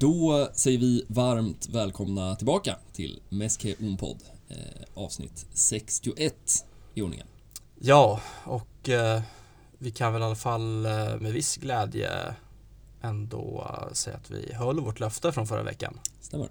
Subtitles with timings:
[0.00, 4.16] Då säger vi varmt välkomna tillbaka till Meske Unpod,
[4.48, 4.56] eh,
[4.94, 6.34] avsnitt 61
[6.94, 7.26] i ordningen.
[7.80, 9.22] Ja, och eh,
[9.78, 12.10] vi kan väl i alla fall eh, med viss glädje
[13.02, 15.98] ändå eh, säga att vi höll vårt löfte från förra veckan.
[16.20, 16.48] Stämmer.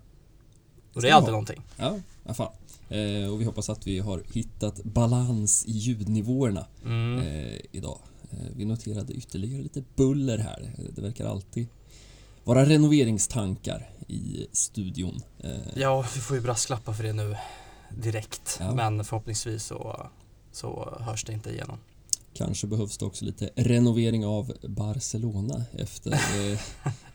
[0.94, 1.62] Och det är alltid någonting.
[1.78, 2.52] Ja, alla fall.
[2.90, 7.20] Eh, och vi hoppas att vi har hittat balans i ljudnivåerna Mm.
[7.20, 8.00] eh, idag.
[8.32, 10.72] Eh, vi noterade ytterligare lite buller här.
[10.96, 11.68] Det verkar alltid
[12.44, 15.22] vara renoveringstankar i studion.
[15.40, 17.36] Eh, Ja, vi får ju brasklappa för det nu
[17.98, 18.58] direkt.
[18.60, 18.76] Ja.
[18.76, 20.10] Men förhoppningsvis så,
[20.52, 21.78] så hörs det inte igenom.
[22.34, 26.60] Kanske behövs det också lite renovering av Barcelona efter, eh,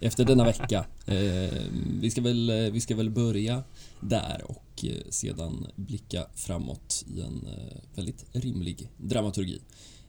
[0.00, 0.84] efter denna vecka.
[1.06, 1.52] Eh,
[2.00, 3.62] vi, ska väl, eh, vi ska väl börja
[4.00, 7.48] där och eh, sedan blicka framåt i en
[7.94, 9.60] väldigt rimlig dramaturgi.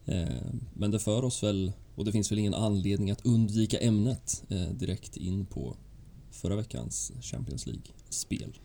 [0.06, 0.28] Eh,
[0.74, 4.58] men det för oss väl, och det finns väl ingen anledning att undvika ämnet eh,
[4.58, 5.76] direkt in på
[6.32, 8.60] förra veckans Champions League-spel.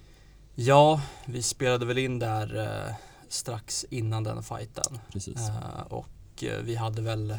[0.55, 2.95] Ja, vi spelade väl in där eh,
[3.29, 4.99] strax innan den fighten.
[5.13, 5.39] Precis.
[5.89, 7.39] Och vi hade väl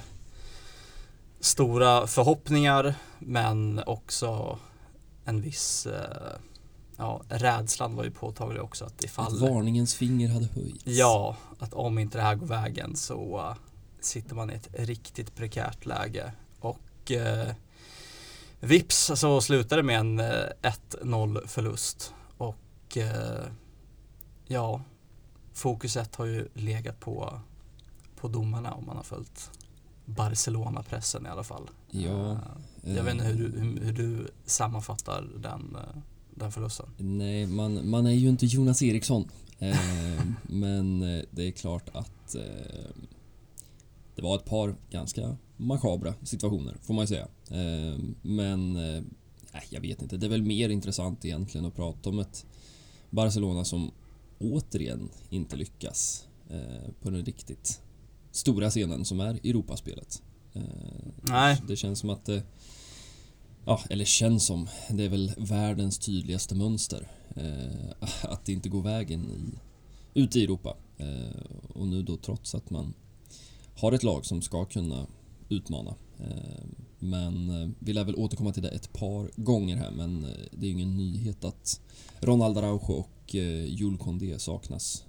[1.40, 4.60] stora förhoppningar men också
[5.26, 5.88] en viss
[6.98, 10.84] ja, rädslan var ju påtaglig också att Att ifall varningens finger hade höjts.
[10.86, 13.56] ja, att om inte det här går vägen så
[14.06, 17.54] sitter man i ett riktigt prekärt läge och eh,
[18.60, 20.46] vips så slutar det med en eh,
[21.02, 23.46] 1-0 förlust och eh,
[24.48, 24.82] ja,
[25.54, 27.40] fokuset har ju legat på,
[28.16, 29.52] på domarna om man har följt
[30.06, 31.70] Barcelona-pressen i alla fall.
[31.92, 32.38] Ja,
[32.84, 36.02] Eh, Jag vet inte hur du, hur, hur du sammanfattar den, eh,
[36.36, 36.86] den förlusten.
[36.98, 39.30] Nej, man, man är ju inte Jonas Eriksson.
[39.60, 39.78] Eh,
[40.44, 41.00] men
[41.32, 42.36] det är klart att
[44.16, 47.28] det var ett par ganska makabra situationer, får man ju säga.
[47.50, 49.03] Eh, men eh,
[49.53, 50.18] nej, jag vet inte.
[50.18, 52.46] Det är väl mer intressant egentligen att prata om ett
[53.09, 53.91] Barcelona som
[54.40, 57.81] återigen inte lyckas eh, på den riktigt
[58.31, 60.22] stora scenen som är Europaspelet.
[60.53, 60.62] Eh,
[61.22, 61.62] Nej.
[61.68, 62.44] Det känns som att det...
[63.66, 64.68] Ja, eller känns som.
[64.90, 67.07] Det är väl världens tydligaste mönster.
[68.22, 69.59] Att det inte går vägen i,
[70.19, 70.78] ute i Europa.
[71.74, 72.94] Och nu då trots att man
[73.76, 75.08] har ett lag som ska kunna
[75.50, 75.96] utmana.
[76.20, 76.66] Eh,
[77.00, 80.66] men eh, vi lär väl återkomma till det ett par gånger här men eh, det
[80.66, 81.81] är ju ingen nyhet att
[82.20, 85.04] Ronald Araujo och eh, Jules Condé saknas.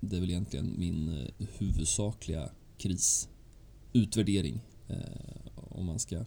[0.00, 4.60] Det är väl egentligen min huvudsakliga krisutvärdering
[5.54, 6.24] om man ska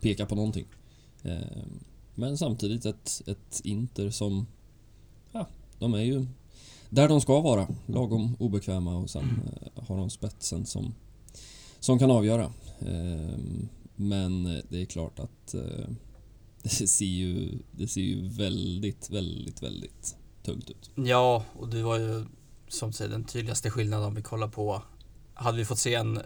[0.00, 0.66] peka på någonting.
[2.14, 4.46] Men samtidigt ett, ett Inter som,
[5.32, 5.46] ja,
[5.78, 6.26] de är ju
[6.90, 10.94] där de ska vara, lagom obekväma och sen eh, har de spetsen som,
[11.80, 12.44] som kan avgöra.
[12.80, 13.38] Eh,
[13.96, 15.88] men det är klart att eh,
[16.62, 20.90] det ser ju, det ser ju väldigt, väldigt, väldigt tungt ut.
[20.94, 22.24] Ja, och det var ju
[22.68, 24.82] som säger den tydligaste skillnaden om vi kollar på
[25.34, 26.20] hade vi fått se en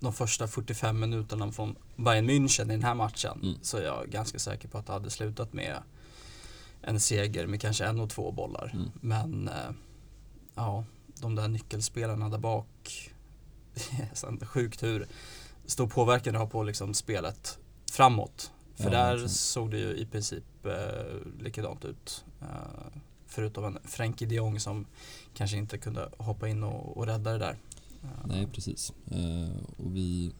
[0.00, 3.54] de första 45 minuterna från Bayern München i den här matchen Mm.
[3.62, 5.76] så är jag ganska säker på att det hade slutat med
[6.82, 8.70] en seger med kanske en och två bollar.
[8.74, 8.90] Mm.
[9.00, 9.70] Men eh,
[10.54, 10.84] ja,
[11.20, 13.10] de där nyckelspelarna där bak,
[14.42, 15.06] sjukt hur
[15.66, 17.58] stor påverkan det har på liksom spelet
[17.92, 18.52] framåt.
[18.74, 22.24] För Ja, där såg det ju i princip eh, likadant ut.
[22.40, 24.86] Eh, förutom en Frenkie de Jong som
[25.34, 27.56] kanske inte kunde hoppa in och, och rädda det där.
[28.24, 28.92] Nej, precis.
[29.10, 30.32] Eh, och vi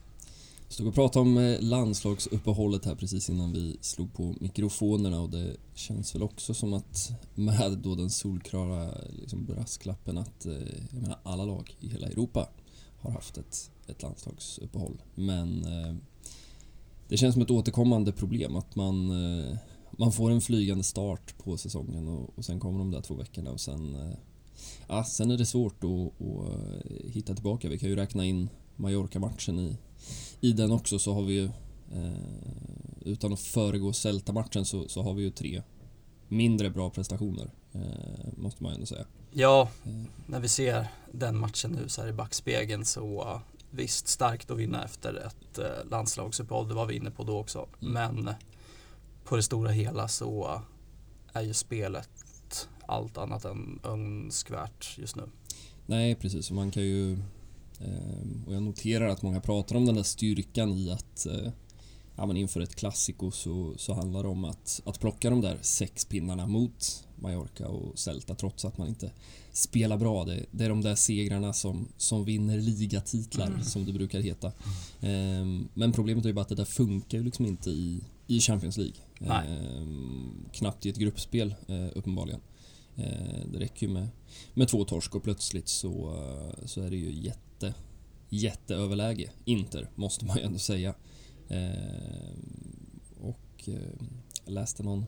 [0.73, 5.55] stod och pratade om eh, landslagsuppehållet här precis innan vi slog på mikrofonerna och det
[5.73, 8.89] känns väl också som att med då den solklara
[9.19, 10.53] liksom brasklappen att eh,
[10.91, 12.49] jag menar, alla lag i hela Europa
[12.99, 15.01] har haft ett, ett landslagsuppehåll.
[15.15, 15.95] Men eh,
[17.07, 19.11] det känns som ett återkommande problem att man,
[19.91, 23.51] man får en flygande start på säsongen och, och sen kommer de där två veckorna
[23.51, 24.15] och sen
[24.87, 27.69] Ja, sen är det svårt att, att hitta tillbaka.
[27.69, 29.77] Vi kan ju räkna in Mallorca-matchen i,
[30.41, 31.45] i den också så har vi ju
[31.93, 32.13] eh,
[33.01, 35.61] utan att föregå Celta-matchen så, så har vi ju tre
[36.27, 37.81] mindre bra prestationer eh,
[38.37, 39.05] måste man ju ändå säga.
[39.31, 39.91] Ja, Eh,
[40.25, 43.41] när vi ser den matchen nu så här i backspegeln så
[43.71, 45.59] visst starkt att vinna efter ett
[45.91, 47.67] landslagsuppehåll, det var vi inne på då också.
[47.81, 47.93] Mm.
[47.93, 48.35] Men
[49.23, 50.61] på det stora hela så
[51.33, 52.09] är ju spelet
[52.85, 55.23] allt annat än önskvärt just nu.
[55.85, 56.51] Nej, precis.
[56.51, 57.17] Man kan ju...
[57.79, 61.51] Eh, och jag noterar att många pratar om den där styrkan i att eh,
[62.15, 65.57] ja, men inför ett klassiko så, så handlar det om att, att plocka de där
[65.61, 69.11] sex pinnarna mot Mallorca och Celta trots att man inte
[69.51, 70.25] spelar bra.
[70.25, 73.63] Det, det är de där segrarna som, som vinner ligatitlar Mm.
[73.63, 74.47] som det brukar heta.
[75.01, 78.39] Eh, men problemet är ju bara att det där funkar ju liksom inte i, i
[78.39, 78.95] Champions League.
[79.19, 79.47] Nej.
[79.51, 79.87] Eh,
[80.51, 82.39] knappt i ett gruppspel eh, uppenbarligen.
[82.95, 84.07] Eh, det räcker ju med,
[84.53, 87.39] med två torsk och plötsligt så, eh, så är det ju jätte,
[88.29, 89.29] jätteöverläge.
[89.45, 90.93] Inter, måste man ju ändå säga.
[91.47, 92.33] Eh,
[93.21, 93.73] och eh,
[94.45, 95.05] jag läste någon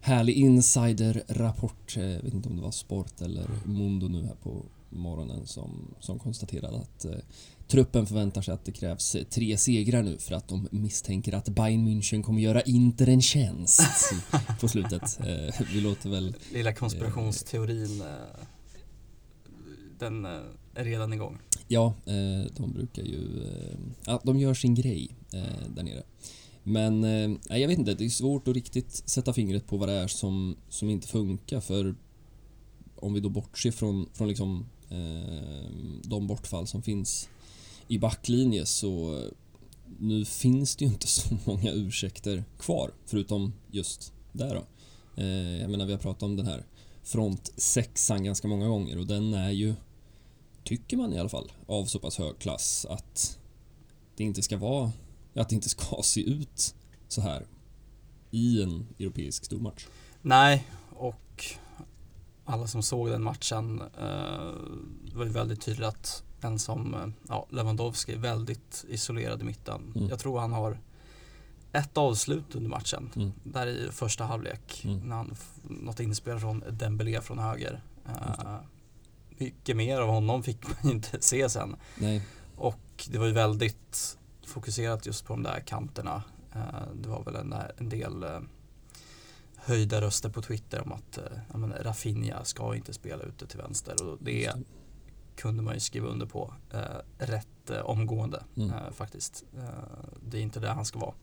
[0.00, 4.64] härlig insider-rapport, eh, jag vet inte om det var Sport eller Mundo nu här på
[4.94, 7.18] morgonen som, som konstaterade att eh,
[7.68, 11.48] truppen förväntar sig att det krävs eh, tre segrar nu för att de misstänker att
[11.48, 13.82] Bayern München kommer göra Inter en tjänst
[14.60, 15.20] på slutet.
[15.20, 16.36] Eh, vi låter väl...
[16.52, 18.06] Lilla konspirationsteorin, eh,
[19.98, 20.40] den eh,
[20.74, 21.38] redan igång.
[21.68, 23.42] Ja, eh, de brukar ju...
[23.42, 26.02] Eh, ja, de gör sin grej eh, där nere.
[26.62, 27.00] Men
[27.48, 30.06] nej, jag vet inte, det är svårt att riktigt sätta fingret på vad det är
[30.06, 31.94] som, som inte funkar för
[32.96, 34.66] om vi då bortser från, från liksom,
[36.02, 37.28] de bortfall som finns
[37.88, 39.22] i backlinje så
[39.98, 44.64] nu finns det ju inte så många ursäkter kvar förutom just där då.
[45.60, 46.64] Jag menar vi har pratat om den här
[47.02, 49.74] frontsexan ganska många gånger och den är ju
[50.64, 53.38] tycker man i alla fall av så pass hög klass att
[54.16, 54.92] det inte ska vara
[55.34, 56.74] att det inte ska se ut
[57.08, 57.46] så här
[58.30, 59.86] i en europeisk stormatch.
[60.22, 61.44] Nej, och
[62.44, 64.54] alla som såg den matchen eh,
[65.14, 69.92] var ju väldigt tydligt att en som eh, ja, Lewandowski är väldigt isolerad i mitten.
[69.96, 70.08] Mm.
[70.08, 70.78] Jag tror han har
[71.72, 73.10] ett avslut under matchen.
[73.16, 73.32] Mm.
[73.42, 74.84] Där i första halvlek.
[74.84, 75.08] Mm.
[75.08, 77.82] När han något inspel från Dembélé från höger.
[78.06, 78.56] Eh,
[79.38, 81.76] mycket mer av honom fick man ju inte se sen.
[81.98, 82.22] Nej,
[82.56, 86.22] Och det var ju väldigt fokuserat just på de där kanterna.
[86.54, 88.40] Eh, Det var väl en, en del eh,
[89.56, 93.58] höjda röster på Twitter om att eh, ja, men Rafinha ska inte spela ute till
[93.58, 94.52] vänster och det
[95.36, 96.80] kunde man ju skriva under på eh,
[97.18, 98.70] rätt eh, omgående Mm.
[98.70, 99.44] eh, faktiskt.
[100.30, 101.14] Det är inte där han ska vara.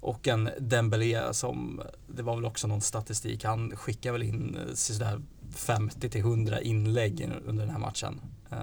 [0.00, 5.20] Och en Dembélé som, det var väl också någon statistik, han skickar väl in sådär
[5.50, 8.20] 50 till 100 inlägg under den här matchen.
[8.50, 8.58] Eh,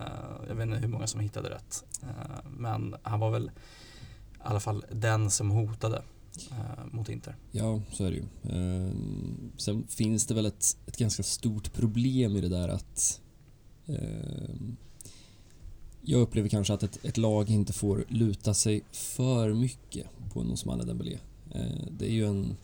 [0.47, 1.83] jag vet inte hur många som hittade rätt.
[2.01, 3.51] Eh, men han var väl
[4.33, 6.03] i alla fall den som hotade
[6.51, 7.35] eh, mot Inter.
[7.51, 8.25] Ja, så är det ju.
[9.57, 13.21] Sen finns det väl ett, ett ganska stort problem i det där att
[16.01, 20.51] jag upplever kanske att ett, ett lag inte får luta sig för mycket på en
[20.51, 21.17] Ousmane Dembélé.
[21.91, 22.57] Det är ju en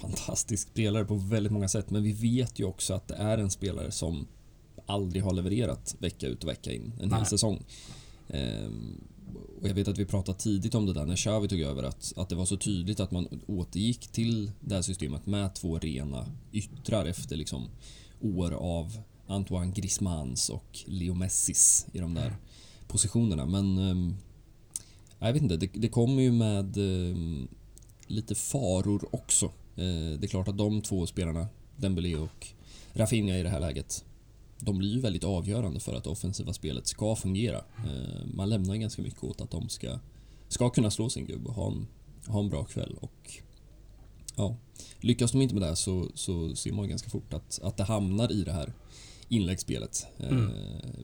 [0.00, 3.50] fantastisk spelare på väldigt många sätt men vi vet ju också att det är en
[3.50, 4.26] spelare som
[4.86, 7.26] aldrig har levererat vecka ut och vecka in en hel Nej.
[7.26, 7.64] säsong.
[8.28, 9.00] Ehm,
[9.60, 12.12] och jag vet att vi pratade tidigt om det där när Xavi tog över att,
[12.16, 16.26] att det var så tydligt att man återgick till det här systemet med två rena
[16.52, 17.68] yttrar efter liksom
[18.20, 22.36] år av Antoine Griezmanns och Leo Messis i de där
[22.88, 23.46] positionerna.
[23.46, 24.16] Men ehm,
[25.18, 27.48] jag vet inte, det, det kommer ju med ehm,
[28.06, 29.50] lite faror också.
[29.76, 31.46] Eh, det är klart att de två spelarna,
[31.76, 32.46] Dembélé och
[32.92, 34.04] Rafinha i det här läget,
[34.58, 37.56] de blir ju väldigt avgörande för att det offensiva spelet ska fungera.
[37.58, 39.98] Eh, man lämnar ganska mycket åt att de ska,
[40.48, 41.86] ska kunna slå sin gubbe och ha en,
[42.26, 42.96] ha en bra kväll.
[43.00, 43.30] Och
[44.36, 44.56] ja,
[45.00, 48.32] lyckas de inte med det så, så ser man ganska fort att, att det hamnar
[48.32, 48.72] i det här
[49.28, 50.06] inläggsspelet.
[50.18, 50.52] Eh, Mm.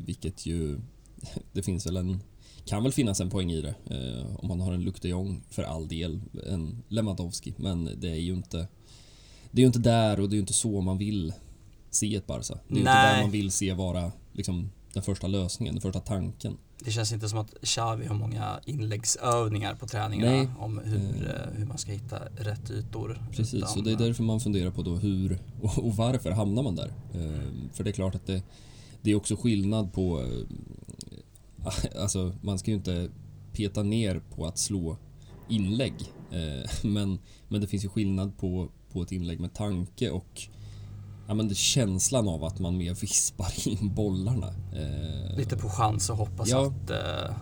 [0.07, 0.81] Vilket ju,
[1.53, 2.23] det finns väl en,
[2.69, 3.75] kan väl finnas en poäng i det.
[3.91, 7.55] Eh, om man har en Luc de Jong för all del, en Lewandowski.
[7.57, 8.69] Men det är ju inte,
[9.51, 11.33] det är ju inte där och det är ju inte så man vill
[11.91, 12.55] se ett Barca.
[12.69, 16.01] Det är ju inte där man vill se vara liksom, den första lösningen, den första
[16.01, 16.57] tanken.
[16.85, 20.49] Det känns inte som att Xavi har många inläggsövningar på träningarna Nej.
[20.59, 21.31] om hur, Eh.
[21.31, 23.23] eh, hur man ska hitta rätt ytor.
[23.31, 26.63] Precis, Utan, och det är därför man funderar på då hur och, och varför hamnar
[26.63, 26.93] man där?
[27.15, 28.43] Ehm, för det är klart att det,
[29.03, 30.25] det är också skillnad på...
[32.01, 33.09] Alltså, man ska ju inte
[33.53, 34.97] peta ner på att slå
[35.49, 35.95] inlägg.
[36.33, 40.43] Eh, men, men det finns ju skillnad på, på ett inlägg med tanke och
[41.29, 44.49] ja, men det känslan av att man mer vispar in bollarna.
[44.49, 46.67] Eh, Lite på chans och hoppas Ja.
[46.67, 47.37] att, eh,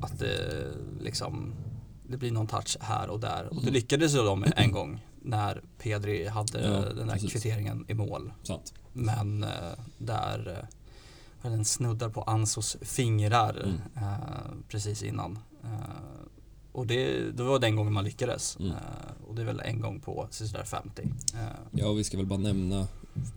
[0.00, 1.54] att det liksom
[2.08, 3.46] det blir någon touch här och där.
[3.48, 3.74] Och det Mm.
[3.74, 7.32] lyckades ju de en gång när Pedri hade Ja, den där precis.
[7.32, 8.32] kvitteringen i mål.
[8.42, 8.74] Sant.
[8.92, 9.46] Men
[9.98, 10.68] där
[11.50, 13.80] den snuddar på Ansos fingrar Mm.
[13.96, 15.38] eh, precis innan.
[15.64, 15.70] Eh,
[16.72, 18.56] och det, det var den gången man lyckades.
[18.60, 18.70] Mm.
[18.72, 18.76] Eh,
[19.28, 21.02] och det är väl en gång på sådär 50.
[21.34, 22.86] Eh, Ja, vi ska väl bara nämna,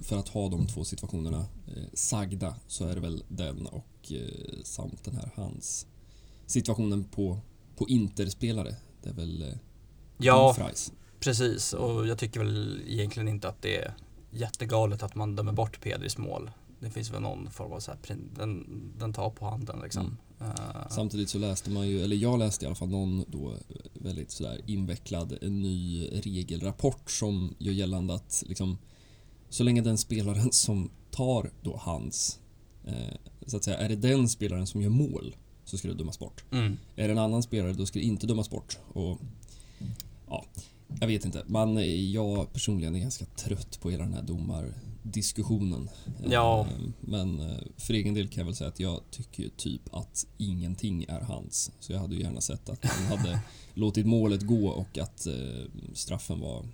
[0.03, 4.63] för att ha de två situationerna eh, sagda, så är det väl den och eh,
[4.63, 5.87] samt den här hans
[6.45, 7.39] situationen på,
[7.75, 8.75] på interspelare.
[9.03, 9.57] Det är väl
[10.17, 10.91] ja, Dumfries.
[11.19, 11.73] precis.
[11.73, 13.93] Och jag tycker väl egentligen inte att det är
[14.31, 16.51] jättegalet att man dömer bort Pedris mål.
[16.79, 18.65] Det finns väl någon form av så här, den,
[18.97, 20.17] den tar på handen liksom.
[20.39, 20.51] Mm.
[20.51, 23.53] Eh, Samtidigt så läste man ju, eller jag läste i alla fall någon då
[23.93, 28.77] väldigt sådär invecklad en ny regelrapport som gör gällande att liksom
[29.49, 32.39] så länge den spelaren som tar då hans
[32.85, 33.15] eh,
[33.45, 36.43] så att säga, är det den spelaren som gör mål så ska det dömas bort.
[36.51, 36.77] mm.
[36.95, 38.77] Är det en annan spelare då ska det inte dömas bort.
[38.93, 39.19] Och
[40.27, 40.45] ja,
[40.99, 41.43] jag vet inte.
[41.47, 41.77] Man,
[42.11, 44.23] jag personligen är ganska trött på hela den här
[45.07, 45.89] domardiskussionen.
[46.29, 46.67] Ja.
[46.71, 50.25] Eh, Men eh, för egen del kan jag väl säga att jag tycker typ att
[50.37, 51.71] ingenting är hans.
[51.79, 53.39] Så jag hade ju gärna sett att han hade
[53.73, 55.33] låtit målet gå och att eh,
[55.93, 56.65] straffen var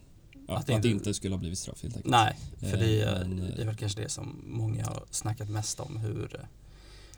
[0.47, 2.11] Att att, det inte- inte skulle ha blivit straff helt enkelt.
[2.11, 5.79] Nej, för det, är- men, det är väl kanske det som många har snackat mest
[5.79, 6.47] om hur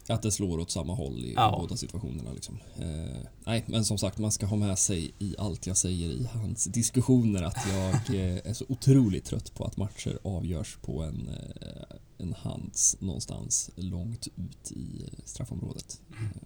[0.09, 1.57] Att det slår åt samma håll i Ja.
[1.61, 2.33] båda situationerna.
[2.33, 2.57] Liksom.
[2.79, 6.25] Eh, nej, men som sagt, man ska ha med sig i allt jag säger i
[6.33, 11.29] hans diskussioner att jag eh, är så otroligt trött på att matcher avgörs på en,
[11.61, 16.01] eh, en hands någonstans långt ut i straffområdet.
[16.11, 16.25] Mm.
[16.25, 16.41] Eh,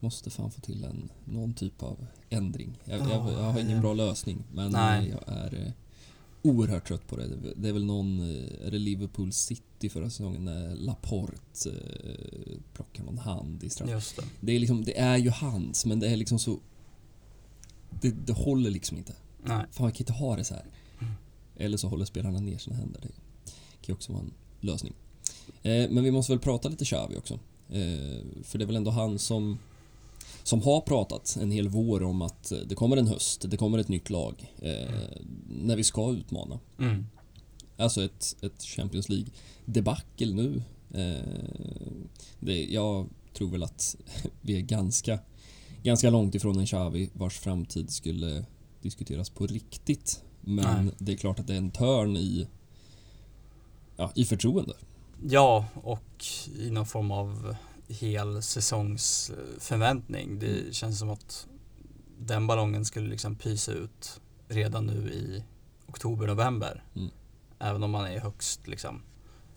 [0.00, 2.78] måste fan få till en, någon typ av ändring.
[2.84, 3.80] Jag, Ja, jag, jag har ingen ja.
[3.80, 5.06] bra lösning, men Nej.
[5.08, 5.72] eh, jag är eh,
[6.42, 7.28] oerhört trött på det.
[7.56, 13.04] Det är väl någon, eh, är det Liverpool City förra säsongen när Laporte eh, plockar
[13.04, 13.90] någon hand i straff.
[13.90, 14.22] just det.
[14.40, 16.58] Det är liksom, det är ju hans, men det är liksom så...
[18.00, 19.12] Det, det håller liksom inte.
[19.44, 19.66] Nej.
[19.70, 20.64] Fan, man kan inte ha det så här.
[21.00, 21.12] Mm.
[21.56, 23.00] Eller så håller spelarna ner sina händer.
[23.00, 23.10] Det
[23.80, 24.92] kan ju också vara en lösning.
[25.62, 27.34] Eh, men vi måste väl prata lite Xavi också.
[27.68, 29.58] Eh, för det är väl ändå han som
[30.48, 33.78] som har pratat en hel vår om att eh, det kommer en höst, det kommer
[33.78, 34.94] ett nytt lag eh,
[35.48, 36.60] när vi ska utmana.
[36.78, 37.06] Mm.
[37.76, 39.28] Alltså ett, ett Champions League
[39.64, 40.62] debacle nu.
[40.90, 41.26] Eh,
[42.40, 43.96] det, jag tror väl att
[44.40, 45.18] vi är ganska,
[45.82, 48.44] ganska långt ifrån en Xavi vars framtid skulle
[48.82, 50.22] diskuteras på riktigt.
[50.40, 50.94] Men Nej.
[50.98, 52.46] det är klart att det är en törn i,
[53.96, 54.74] ja, i förtroende.
[55.22, 56.24] Ja, och
[56.58, 57.56] i någon form av
[57.88, 60.38] hel säsongsförväntning.
[60.38, 61.46] Det känns som att
[62.18, 65.44] den ballongen skulle liksom pysa ut redan nu i
[65.86, 66.84] oktober-november.
[66.96, 67.10] Mm.
[67.58, 69.02] Även om man är högst liksom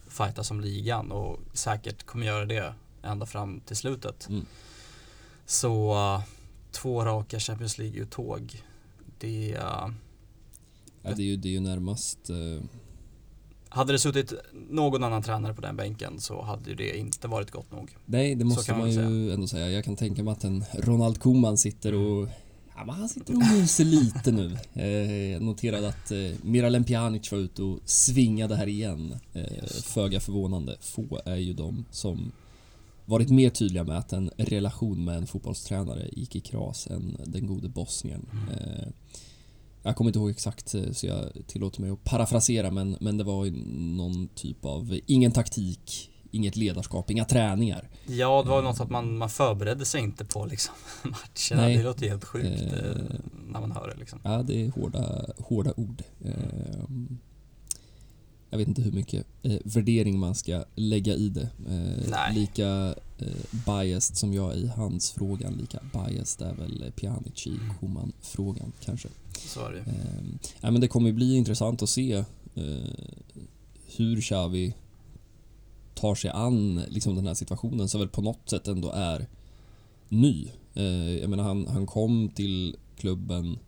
[0.08, 2.74] fightas om ligan och säkert kommer göra det
[3.04, 4.30] ända fram till slutet.
[4.30, 4.46] Mm.
[5.46, 6.24] Så uh,
[6.72, 8.64] två raka Champions League-uttåg.
[9.20, 9.90] Det uh,
[11.04, 12.30] Ja, det, är ju, det är ju närmast...
[12.30, 12.64] Eh,
[13.74, 14.34] hade det suttit
[14.70, 17.98] någon annan tränare på den bänken så hade det inte varit gott nog.
[18.06, 19.70] nej, det måste man man ju ändå säga.
[19.70, 22.28] Jag kan tänka mig att en Ronald Koeman sitter och
[22.76, 24.58] Ja, men han sitter och myser lite nu.
[24.74, 29.20] Eh, noterade att eh, Miralem Pjanic var ute och svingade här igen.
[29.34, 30.78] Eh, föga förvånande.
[30.82, 32.32] Få är ju de som
[33.06, 37.48] varit mer tydliga med att en relation med en fotbollstränare gick i kras än den
[37.48, 38.26] gode bosnien.
[38.32, 38.50] Mm.
[38.50, 38.88] Eh,
[39.84, 43.24] jag kommer inte ihåg exakt eh, så jag tillåter mig att parafrasera men, men det
[43.24, 43.46] var
[43.98, 47.90] någon typ av, ingen taktik, inget ledarskap, inga träningar.
[48.08, 50.74] Ja, det var något att man, man förberedde sig inte på liksom,
[51.04, 51.68] matcherna.
[51.68, 51.78] Nej.
[51.78, 52.74] Det låter helt sjukt Eh.
[52.90, 52.96] eh,
[53.48, 54.00] när man hör det.
[54.00, 54.20] Liksom.
[54.24, 56.04] Ja, det är hårda, hårda ord.
[56.26, 57.18] Ehm,
[58.52, 61.50] jag vet inte hur mycket eh, värdering man ska lägga i det.
[61.70, 63.28] Eh, lika eh,
[63.66, 69.08] biased som jag i hans frågan, lika biased är väl Pjanic i Koman-frågan kanske.
[69.38, 69.84] Så är det
[70.62, 72.14] ja, men det kommer bli intressant att se
[72.56, 72.92] eh,
[73.98, 74.74] hur Xavi
[75.96, 79.28] tar sig an liksom, den här situationen som väl på något sätt ändå är
[80.10, 80.48] ny.
[80.74, 83.60] Eh, jag menar han, han kom till klubben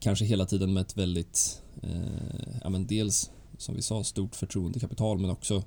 [0.00, 3.30] kanske hela tiden med ett väldigt, eh, ja men dels
[3.60, 5.62] som vi sa, stort förtroendekapital men också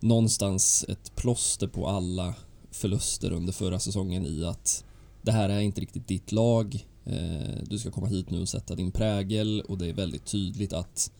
[0.00, 2.34] någonstans ett plåster på alla
[2.70, 4.84] förluster under förra säsongen i att
[5.22, 6.86] det här är inte riktigt ditt lag.
[7.04, 10.72] Eh, du ska komma hit nu och sätta din prägel och det är väldigt tydligt
[10.72, 11.12] att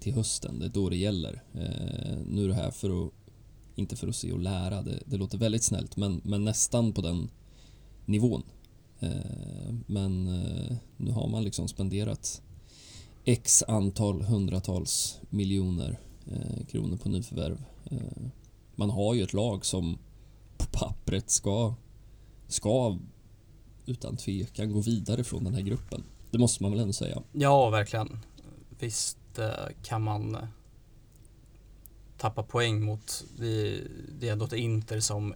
[0.00, 1.42] till hösten, det är då det gäller.
[1.54, 3.12] Eh, nu är du här för att,
[3.74, 7.02] inte för att se och lära, det, det låter väldigt snällt, men, men nästan på
[7.02, 7.30] den
[8.04, 8.42] nivån.
[9.00, 10.24] Eh, men
[10.96, 12.42] nu har man liksom spenderat
[13.24, 17.64] x antal hundratals miljoner eh, kronor på nyförvärv.
[17.90, 18.26] Eh,
[18.74, 19.98] man har ju ett lag som
[20.58, 21.74] på pappret ska,
[22.48, 22.98] ska
[23.86, 26.04] utan tvekan gå vidare från den här gruppen.
[26.30, 27.22] Det måste man väl ändå säga.
[27.32, 28.18] Ja, verkligen.
[28.78, 29.48] Visst eh,
[29.82, 30.44] kan man eh,
[32.18, 33.80] tappa poäng mot det,
[34.20, 35.34] det är ändå ett Inter som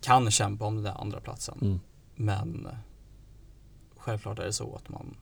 [0.00, 1.58] kan kämpa om den där andra platsen.
[1.62, 1.80] Mm.
[2.16, 2.72] Men eh,
[3.96, 5.16] självklart är det så att man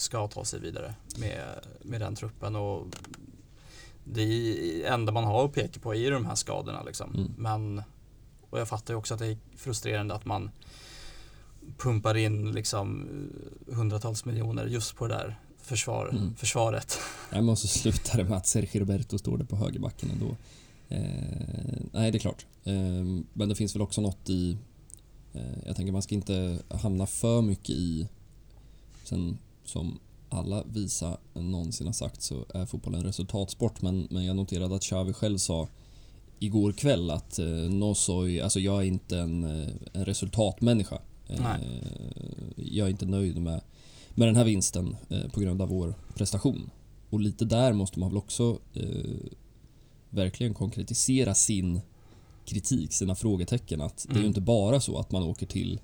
[0.00, 1.44] ska ta sig vidare med,
[1.82, 2.86] med den truppen och
[4.04, 7.14] det enda man har att peka på är de här skadorna liksom.
[7.14, 7.32] Mm.
[7.36, 7.82] Men
[8.50, 10.50] och jag fattar ju också att det är frustrerande att man
[11.78, 13.08] pumpar in liksom
[13.72, 16.34] hundratals miljoner just på det där försvar, Mm.
[16.34, 16.98] försvaret.
[17.32, 20.36] Jag måste sluta det med att Sergio Roberto står där på högerbacken ändå.
[20.88, 22.46] Eh, nej, det är klart.
[22.64, 22.74] Eh,
[23.32, 24.56] men det finns väl också något i...
[25.32, 28.08] Eh, jag tänker man ska inte hamna för mycket i...
[29.04, 29.38] Sen
[29.70, 29.98] som
[30.28, 34.82] alla visa någonsin har sagt så är fotboll en resultatsport men, men jag noterade att
[34.82, 35.68] Xavi själv sa
[36.38, 40.98] igår kväll att eh, no soy, alltså jag är inte en, eh, en resultatmänniska.
[41.28, 41.38] Eh,
[42.56, 43.60] jag är inte nöjd med,
[44.14, 46.70] med den här vinsten eh, på grund av vår prestation.
[47.10, 49.30] Och lite där måste man väl också eh,
[50.10, 51.80] verkligen konkretisera sin
[52.44, 53.80] kritik, sina frågetecken.
[53.80, 54.14] Att mm.
[54.14, 54.30] det är ju mm.
[54.30, 55.80] inte bara så att man åker till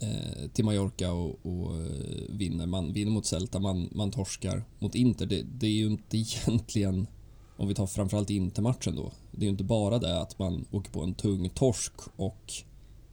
[0.00, 2.66] eh, till Mallorca och, och, eh, vinner.
[2.66, 5.26] Man vinner mot Celta, man, man torskar mot Inter.
[5.26, 7.06] Det, det, är ju inte egentligen,
[7.56, 10.90] om vi tar framförallt Inter-matchen då, det är ju inte bara det att man åker
[10.90, 12.52] på en tung torsk och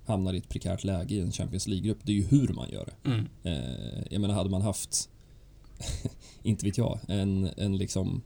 [0.05, 1.99] hamnar i ett prekärt läge i en Champions League-grupp.
[2.03, 3.09] Det är ju hur man gör det.
[3.09, 3.27] Mm.
[3.43, 5.09] Eh, jag menar, hade man haft,
[6.43, 8.21] inte vet jag, en, en liksom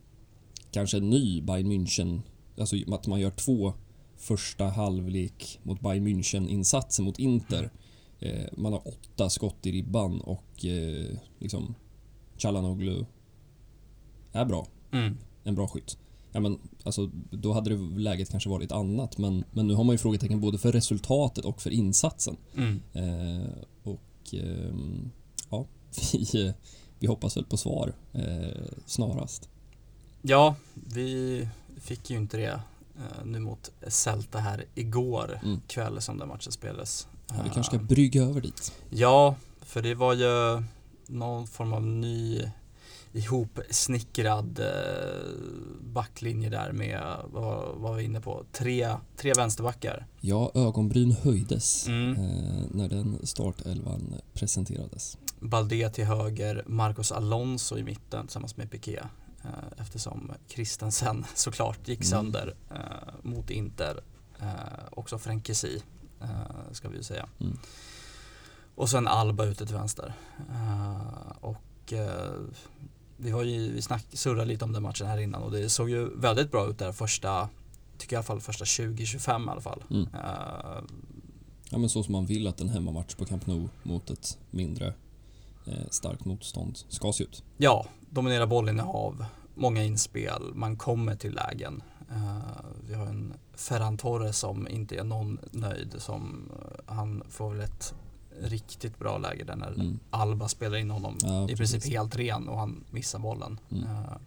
[0.72, 2.22] kanske en ny Bayern München,
[2.58, 3.74] alltså att man gör två
[4.18, 7.70] första halvlek mot Bayern München-insatser mot Inter mm
[8.52, 11.76] man har åtta skott i ribban och eh, liksom
[12.38, 13.06] Chalanoglu
[14.32, 14.68] är bra.
[14.92, 15.18] Mm.
[15.44, 15.98] En bra skytt.
[16.32, 19.94] Ja, men, alltså, då hade det läget kanske varit annat men, men nu har man
[19.94, 22.38] ju frågetecken både för resultatet och för insatsen.
[22.56, 22.82] Mm.
[22.94, 23.50] Eh,
[23.84, 24.76] och eh,
[25.50, 25.66] ja,
[26.14, 26.54] vi,
[27.00, 29.50] vi hoppas väl på svar eh, snarast.
[30.22, 32.62] Ja, vi fick ju inte det
[32.98, 35.62] eh, nu mot Celta här igår mm.
[35.68, 37.08] kväll som den matchen spelades.
[37.28, 38.74] Ja, vi kanske ska brygga över dit.
[38.90, 40.64] Ja, för det var ju
[41.08, 42.42] någon form av ny
[43.16, 44.66] ihopsnickrad eh,
[45.82, 47.02] backlinje där med,
[47.32, 50.08] vad var vi inne på, tre, tre vänsterbackar.
[50.22, 52.12] Ja, ögonbryn höjdes mm.
[52.12, 55.18] eh, när den startelvan presenterades.
[55.40, 59.00] Balde till höger, Marcos Alonso i mitten tillsammans med Piqué.
[59.44, 59.50] Eh,
[59.82, 62.10] eftersom Christensen såklart gick mm.
[62.10, 62.78] sönder eh,
[63.22, 64.00] mot Inter.
[64.92, 66.05] Också Frenkesi Eh,
[66.72, 67.30] ska vi säga.
[67.40, 67.58] Mm.
[68.76, 70.14] Och sen Alba ute till vänster.
[70.50, 72.32] Eh, och eh,
[73.18, 75.90] vi har ju vi snack, surrat lite om den matchen här innan och det såg
[75.90, 77.50] ju väldigt bra ut där första,
[77.98, 79.84] tycker jag i alla fall första 20-25 i alla fall.
[79.90, 80.08] Mm.
[81.70, 84.94] ja men så som man vill att en hemmamatch på Camp Nou mot ett mindre
[85.66, 87.44] eh, starkt motstånd ska se ut.
[87.58, 91.84] Ja, dominera bollinnehav, många inspel, man kommer till lägen.
[92.16, 95.96] Uh, vi har en Ferran Torres som inte är någon nöjd.
[95.98, 97.94] Som, uh, han får väl ett
[98.40, 100.00] riktigt bra läge där när mm.
[100.10, 103.60] Alba spelar in honom ja, i princip helt ren och han missar bollen.
[103.72, 103.84] Mm.
[103.84, 104.18] Uh,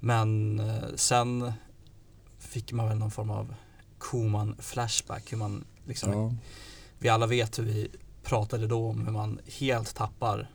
[0.00, 0.62] men
[0.94, 1.52] sen
[2.38, 3.54] fick man väl någon form av
[3.98, 5.32] Koman flashback.
[5.32, 6.34] Hur man liksom, ja.
[6.98, 7.88] Vi alla vet hur vi
[8.22, 10.50] pratade då om hur man helt tappar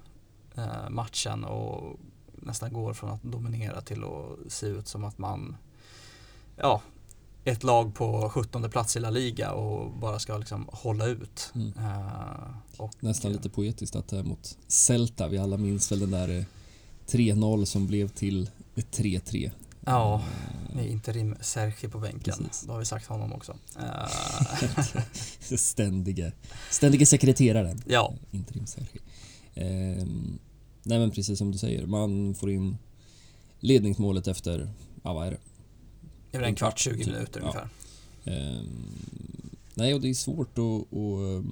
[0.90, 2.00] matchen och
[2.34, 5.58] nästan går från att dominera till att se ut som att man
[6.56, 6.82] ja,
[7.46, 11.52] ett lag på 17 plats i La Liga och bara ska liksom hålla ut.
[11.56, 11.68] Mm.
[11.68, 15.28] Uh, och, Nästan lite poetiskt att det är mot Celta.
[15.28, 16.46] Vi alla minns väl den där
[17.08, 19.52] 3-0 eh, som blev till 3-3.
[19.86, 22.34] Ja, eh, med interim Sergi på bänken.
[22.38, 22.62] Precis.
[22.68, 23.58] Då har vi sagt honom också.
[25.58, 26.32] ständige,
[26.70, 27.82] ständige sekreteraren.
[27.88, 28.14] Ja.
[28.32, 29.00] Interim Sergi.
[29.54, 30.08] Eh,
[30.84, 32.78] nej men precis som du säger, man får in
[33.60, 34.70] ledningsmålet efter,
[35.04, 35.38] ja vad är det?
[36.36, 37.08] Det är väl en kvart, 20 typ.
[37.08, 37.48] minuter ja.
[37.48, 37.70] ungefär.
[38.60, 38.96] Um,
[39.74, 41.48] nej, och det är svårt att, att,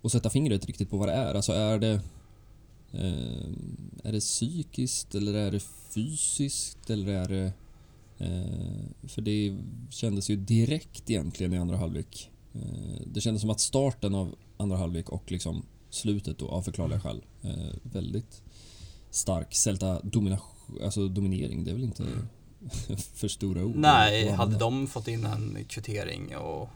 [0.00, 1.34] att, att sätta fingret riktigt på vad det är.
[1.34, 2.00] Alltså är det
[2.92, 7.52] um, är det psykiskt eller är det fysiskt eller är det
[8.24, 9.58] uh, för det
[9.90, 12.30] kändes ju direkt egentligen i andra halvlek.
[12.56, 17.00] Uh, det kändes som att starten av andra halvlek och liksom slutet då av förklarliga
[17.00, 18.42] skäl uh, väldigt
[19.10, 21.64] stark Celta domination, alltså dominering.
[21.64, 22.04] Det är väl inte
[23.14, 23.76] för stora ord.
[23.76, 26.68] Nej, hade de fått in en kvittering och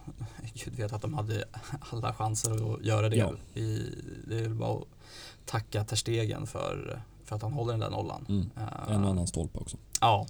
[0.54, 1.44] gud vet att de hade
[1.80, 3.16] alla chanser att göra det.
[3.16, 3.32] Ja.
[3.54, 3.94] I,
[4.28, 4.88] det är bara att
[5.46, 8.26] tacka Terstegen för, för att han håller den där nollan.
[8.28, 8.50] Mm.
[8.56, 9.76] Uh, en och annan stolpe också.
[10.00, 10.26] Ja.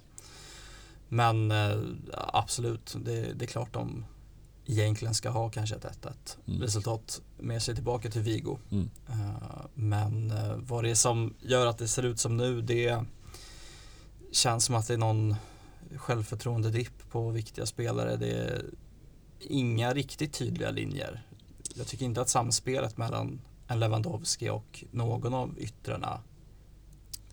[1.07, 4.05] Men uh, absolut, det, det, är klart de
[4.65, 6.11] egentligen ska ha kanske ett 1-1
[6.47, 6.61] mm.
[6.61, 8.57] resultat med sig tillbaka till Vigo.
[8.71, 8.89] Mm.
[9.09, 10.33] Uh, men
[10.67, 13.03] vad det är som gör att det ser ut som nu, det
[14.31, 15.35] känns som att det är någon
[15.95, 18.15] självförtroende-dipp på viktiga spelare.
[18.15, 18.65] Det är
[19.39, 21.25] inga riktigt tydliga linjer.
[21.75, 26.19] Jag tycker inte att samspelet mellan en Lewandowski och någon av yttrarna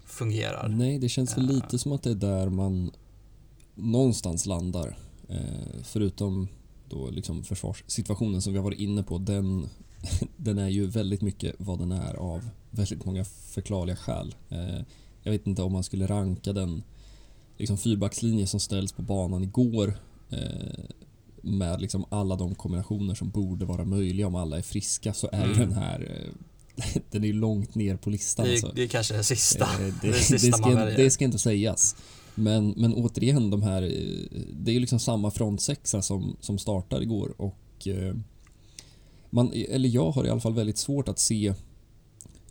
[0.05, 0.69] fungerar.
[0.69, 2.91] Nej, det känns väl uh, lite som att det är där man
[3.75, 4.99] någonstans landar.
[5.31, 6.49] Uh, förutom
[6.89, 9.19] då liksom försvarssituationen som vi har varit inne på.
[9.19, 9.69] Den,
[10.37, 14.35] den är ju väldigt mycket vad den är av väldigt många förklarliga skäl.
[14.53, 14.81] Uh,
[15.23, 16.83] jag vet inte om man skulle ranka den
[17.59, 19.99] liksom fyrbackslinje som ställs på banan igår
[20.31, 20.85] eh,
[21.43, 25.45] med liksom alla de kombinationer som borde vara möjliga om alla är friska så är
[25.45, 25.59] Mm.
[25.59, 26.33] den här eh,
[27.11, 28.47] den är långt ner på listan.
[28.47, 28.67] Det, alltså.
[28.67, 29.65] är, det är kanske det sista.
[29.65, 31.97] Eh, det, det, det det, sista man ska, det ska inte sägas.
[32.35, 37.35] Men, men återigen, de här, eh, det är liksom samma frontsexa som, som startar igår
[37.37, 38.15] och eh,
[39.31, 41.55] man, eller jag har i alla fall väldigt svårt att se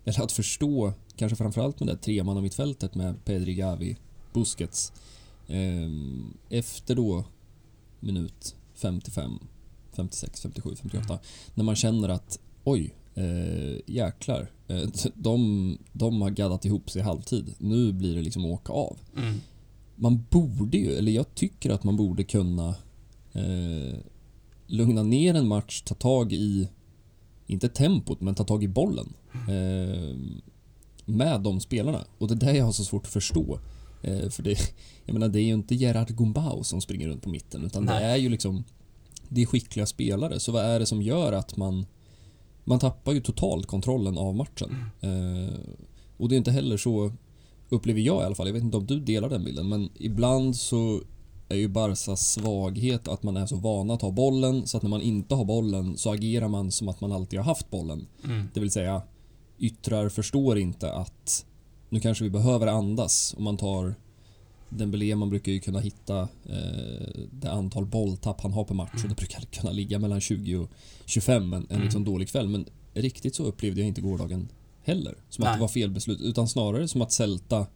[0.05, 3.97] eller att förstå, kanske framförallt med det treman mittfältet med Pedri, Gavi,
[4.37, 4.93] Busquets
[5.47, 5.89] eh,
[6.49, 7.23] efter då
[7.99, 9.39] minut 55,
[9.91, 11.19] 56, 57, 58
[11.53, 17.03] när man känner att oj, eh, jäklar, eh, de, de har gaddat ihop sig i
[17.03, 17.53] halvtid.
[17.57, 18.97] Nu blir det liksom åka av.
[19.17, 19.35] Mm.
[19.95, 22.75] Man borde ju, eller jag tycker att man borde kunna
[23.33, 23.97] eh,
[24.67, 26.69] lugna ner en match, ta tag i,
[27.47, 29.13] inte tempot, men ta tag i bollen.
[29.33, 30.15] Eh,
[31.05, 32.05] med de spelarna.
[32.17, 33.59] Och det är där jag har så svårt att förstå.
[34.01, 34.57] Eh, för det,
[35.05, 37.99] jag menar, det är ju inte Gerard Gumbau som springer runt på mitten, utan Nej.
[37.99, 38.63] det är ju liksom
[39.29, 40.39] det är skickliga spelare.
[40.39, 41.85] Så vad är det som gör att man
[42.67, 44.75] man tappar ju totalt kontrollen av matchen.
[45.01, 45.59] Eh,
[46.17, 47.11] och det är inte heller så,
[47.69, 50.55] upplever jag i alla fall, jag vet inte om du delar den bilden, men ibland
[50.55, 51.01] så
[51.49, 54.89] är ju Barsas svaghet att man är så vana att ha bollen så att när
[54.89, 58.07] man inte har bollen så agerar man som att man alltid har haft bollen.
[58.25, 58.47] Mm.
[58.53, 59.01] Det vill säga,
[59.59, 61.45] yttrar förstår inte att
[61.89, 63.35] nu kanske vi behöver andas.
[63.37, 63.95] Om man tar
[64.69, 69.09] Dembélé, man brukar ju kunna hitta eh, det antal bolltapp han har per match och
[69.09, 70.69] det brukar kunna ligga mellan 20 och
[71.05, 72.49] 25 en, en liksom dålig kväll.
[72.49, 74.47] Men riktigt så upplevde jag inte gårdagen
[74.83, 75.15] heller.
[75.29, 75.57] Som att Nej.
[75.57, 77.67] det var fel beslut, utan snarare som att Celta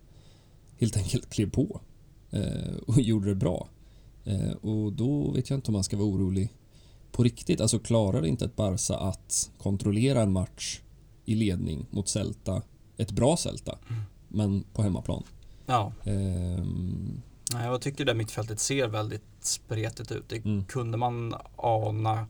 [0.80, 1.82] helt enkelt klev på
[2.32, 3.68] eh, och gjorde det bra.
[4.26, 6.50] Eh, och då vet jag inte om man ska vara orolig
[7.12, 7.62] på riktigt.
[7.62, 10.82] Alltså klarar inte ett Barca att kontrollera en match
[11.26, 12.62] i ledning mot Celta,
[13.02, 13.78] ett bra Celta,
[14.28, 15.24] men på hemmaplan.
[15.66, 17.22] Ja, Ehm,
[17.54, 20.30] jag tycker det mittfältet ser väldigt spretigt ut.
[20.30, 20.66] Det Mm.
[20.66, 22.28] kunde man ana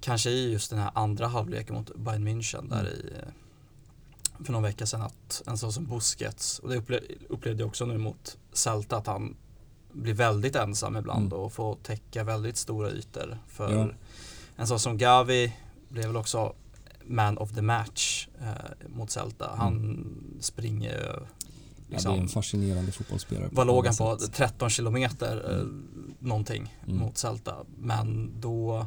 [0.00, 2.92] kanske i just den här andra halvleken mot Bayern München där Mm.
[2.92, 7.68] i för någon vecka sedan att en sån som Busquets och det upple- upplevde jag
[7.68, 9.36] också nu mot Celta att han
[9.92, 11.38] blir väldigt ensam ibland Mm.
[11.44, 13.88] och får täcka väldigt stora ytor för Ja.
[14.56, 15.52] en sån som Gavi
[15.88, 16.52] blev väl också
[17.10, 19.54] man of the match eh, mot Celta.
[19.56, 20.06] Han
[20.40, 21.06] springer ju ja,
[21.88, 23.48] det är liksom, en fascinerande fotbollsspelare.
[23.52, 24.18] vad låg han på?
[24.18, 24.32] sätt.
[24.34, 26.14] 13 kilometer eh, Mm.
[26.18, 26.96] någonting Mm.
[26.98, 27.56] mot Celta.
[27.78, 28.86] Men då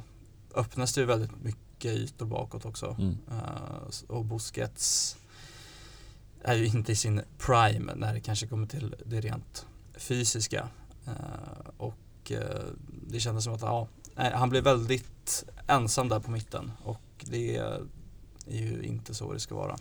[0.55, 2.95] öppnas det ju väldigt mycket ytor bakåt också.
[2.99, 3.17] Mm.
[3.31, 5.17] Eh, och Busquets
[6.43, 9.65] är ju inte i sin prime när det kanske kommer till det rent
[9.97, 10.67] fysiska.
[11.07, 12.39] Eh, och eh,
[13.07, 17.61] det kändes som att ja, han blev väldigt ensam där på mitten och det
[18.47, 19.77] är ju inte så det ska vara.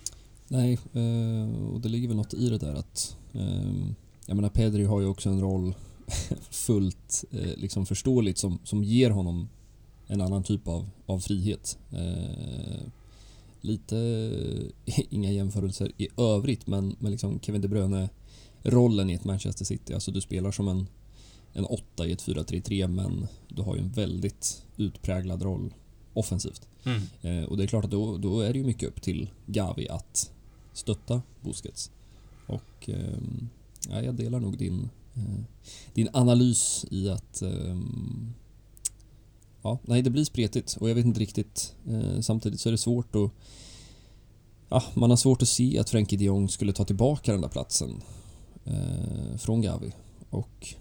[0.49, 3.95] Nej, eh, och det ligger väl något i det där att ehm,
[4.27, 5.75] jag menar Pedri har ju också en roll
[6.51, 9.49] fullt eh, liksom förståeligt som, som ger honom
[10.07, 11.79] en annan typ av, av frihet.
[11.91, 12.83] Eh,
[13.61, 13.97] lite,
[15.11, 18.09] inga jämförelser i övrigt, men, men liksom Kevin De Bruyne
[18.63, 20.87] rollen i ett Manchester City, alltså du spelar som en,
[21.53, 25.75] en åtta i ett 4-3-3 men du har ju en väldigt utpräglad roll
[26.15, 26.69] offensivt.
[26.85, 27.03] Mm.
[27.23, 29.89] Eh, och det är klart att då, då är det ju mycket upp till Gavi
[29.89, 30.31] att
[30.73, 31.91] stötta Busquets.
[32.47, 33.49] Och ehm,
[33.91, 35.45] ja, jag delar nog din, eh,
[35.95, 38.33] din analys i att ehm,
[39.63, 41.75] ja, nej, det blir spretigt och jag vet inte riktigt.
[41.89, 43.31] Eh, samtidigt så är det svårt att
[44.69, 47.49] ja, man har svårt att se att Frenkie de Jong skulle ta tillbaka den där
[47.49, 48.03] platsen
[48.65, 49.93] eh, från Gavi.
[50.31, 50.75] Och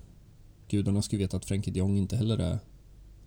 [0.69, 2.59] gudarna skulle veta att Frenkie de Jong inte heller är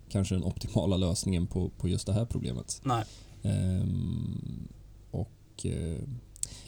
[0.09, 2.81] kanske den optimala lösningen på, på just det här problemet.
[2.83, 3.03] Nej.
[3.43, 4.67] Ehm,
[5.11, 5.65] och...
[5.65, 5.97] Eh,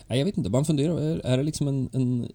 [0.07, 2.31] nej, jag vet inte, man funderar, är, är det liksom en, en...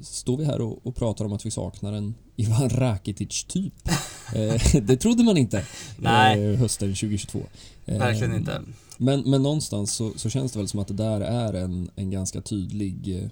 [0.00, 3.74] Står vi här och, och pratar om att vi saknar en Ivan Rakitic-typ?
[4.34, 5.66] eh, det trodde man inte
[5.98, 6.44] Nej.
[6.44, 7.38] eh, hösten 2022.
[7.86, 8.62] Eh, Verkligen inte.
[8.98, 12.10] Men, men någonstans så, så känns det väl som att det där är en, en
[12.10, 13.18] ganska tydlig...
[13.22, 13.28] eh,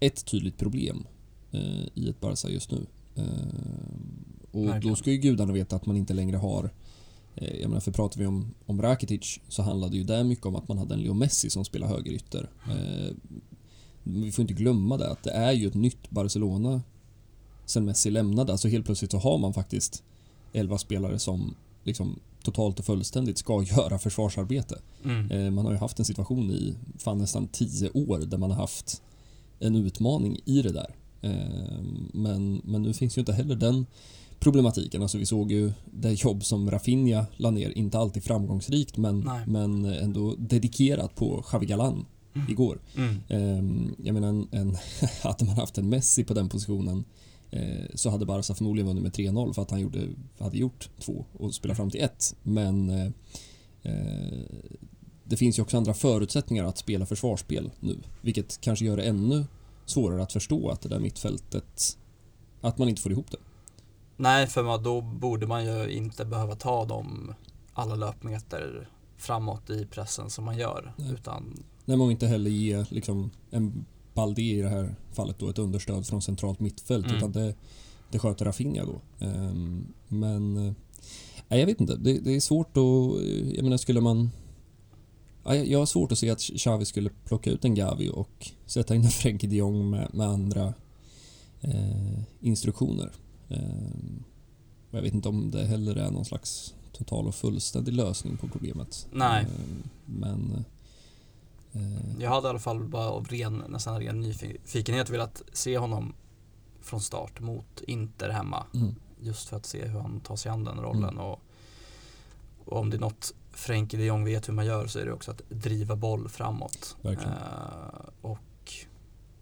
[0.00, 1.06] Ett tydligt problem
[1.94, 2.86] i ett Barca just nu.
[4.56, 4.92] Och Verkligen.
[4.92, 6.70] då ska ju gudarna veta att man inte längre har
[7.34, 10.56] eh, jag menar, för pratar vi om, om Rakitic så handlade ju det mycket om
[10.56, 12.50] att man hade en Leo Messi som spelar högerytter.
[12.68, 13.14] Eh,
[14.02, 16.82] vi får inte glömma det att det är ju ett nytt Barcelona
[17.64, 18.52] sen Messi lämnade.
[18.52, 20.02] Alltså helt plötsligt så har man faktiskt
[20.52, 24.78] 11 spelare som liksom totalt och fullständigt ska göra försvarsarbete.
[25.04, 25.30] Mm.
[25.30, 28.56] Eh, Man har ju haft en situation i fan nästan 10 år där man har
[28.56, 29.02] haft
[29.58, 30.94] en utmaning i det där.
[31.22, 33.86] Eh, Men, men nu finns ju inte heller den
[34.40, 35.02] problematiken.
[35.02, 39.40] Alltså vi såg ju det jobb som Rafinha la ner, inte alltid framgångsrikt men, Nej.
[39.46, 42.06] men ändå dedikerat på Xavi Galan
[42.48, 42.80] igår.
[42.96, 43.16] Mm.
[43.28, 44.76] Ehm, Jag menar, en, en,
[45.22, 47.04] hade man haft en Messi på den positionen
[47.50, 51.24] eh, så hade Barca förmodligen vunnit med 3-0 för att han gjorde, hade gjort två
[51.32, 52.36] och spelat fram till ett.
[52.42, 53.06] Men eh,
[53.82, 54.40] eh,
[55.24, 59.44] det finns ju också andra förutsättningar att spela försvarsspel nu, vilket kanske gör det ännu
[59.86, 61.98] svårare att förstå att det där mittfältet,
[62.60, 63.38] att man inte får ihop det.
[64.16, 67.34] Nej, för då borde man ju inte behöva ta de
[67.72, 70.92] alla löpmeter framåt i pressen som man gör.
[70.96, 71.12] Nej.
[71.12, 75.58] Utan, När man inte heller ger liksom, en Balde i det här fallet då ett
[75.58, 77.16] understöd från centralt mittfält Mm.
[77.16, 77.54] utan det,
[78.10, 79.26] det sköter Rafinha då.
[79.26, 80.72] Ehm, men eh,
[81.48, 83.24] nej, jag vet inte, det, det är svårt att...
[83.54, 84.30] Jag menar skulle man...
[85.44, 88.50] Ja, jag jag har svårt att se att Xavi skulle plocka ut en Gavi och
[88.66, 90.74] sätta in en Frenkie de Jong med, med andra
[91.60, 93.12] eh, instruktioner.
[93.48, 94.24] Ehm,
[94.90, 99.08] jag vet inte om det heller är någon slags total och fullständig lösning på problemet.
[99.12, 99.44] Nej.
[99.44, 100.64] Ehm, men...
[101.72, 106.14] eh, jag hade i alla fall bara av ren, nästan ren nyfikenhet velat se honom
[106.82, 108.66] från start mot Inter hemma.
[108.74, 111.04] mm, Just för att se hur han tar sig an den rollen.
[111.04, 111.18] Mm.
[111.18, 111.40] Och,
[112.64, 115.12] och om det är något Frenkie de Jong vet hur man gör så är det
[115.12, 116.96] också att driva boll framåt.
[117.02, 117.32] Verkligen.
[117.32, 118.72] Eh, och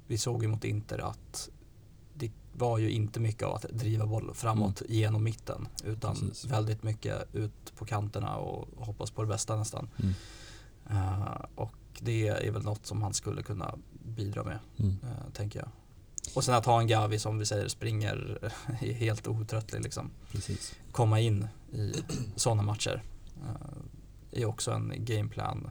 [0.07, 1.49] vi såg ju mot Inter att
[2.57, 6.29] var ju inte mycket av att driva boll framåt genom mitten utan Mm.
[6.29, 6.51] Precis.
[6.51, 9.89] väldigt mycket ut på kanterna och hoppas på det bästa nästan.
[10.03, 10.15] Mm.
[10.91, 14.97] Eh, och det är väl något som han skulle kunna bidra med, Mm.
[15.03, 15.69] eh, tänker jag.
[16.35, 18.39] Och sen att ha en Gavi som vi säger springer
[18.81, 20.11] är helt otröttlig liksom.
[20.33, 20.75] Precis.
[20.93, 21.93] Komma in i
[22.37, 23.03] sådana matcher
[23.43, 25.71] eh, är också en gameplan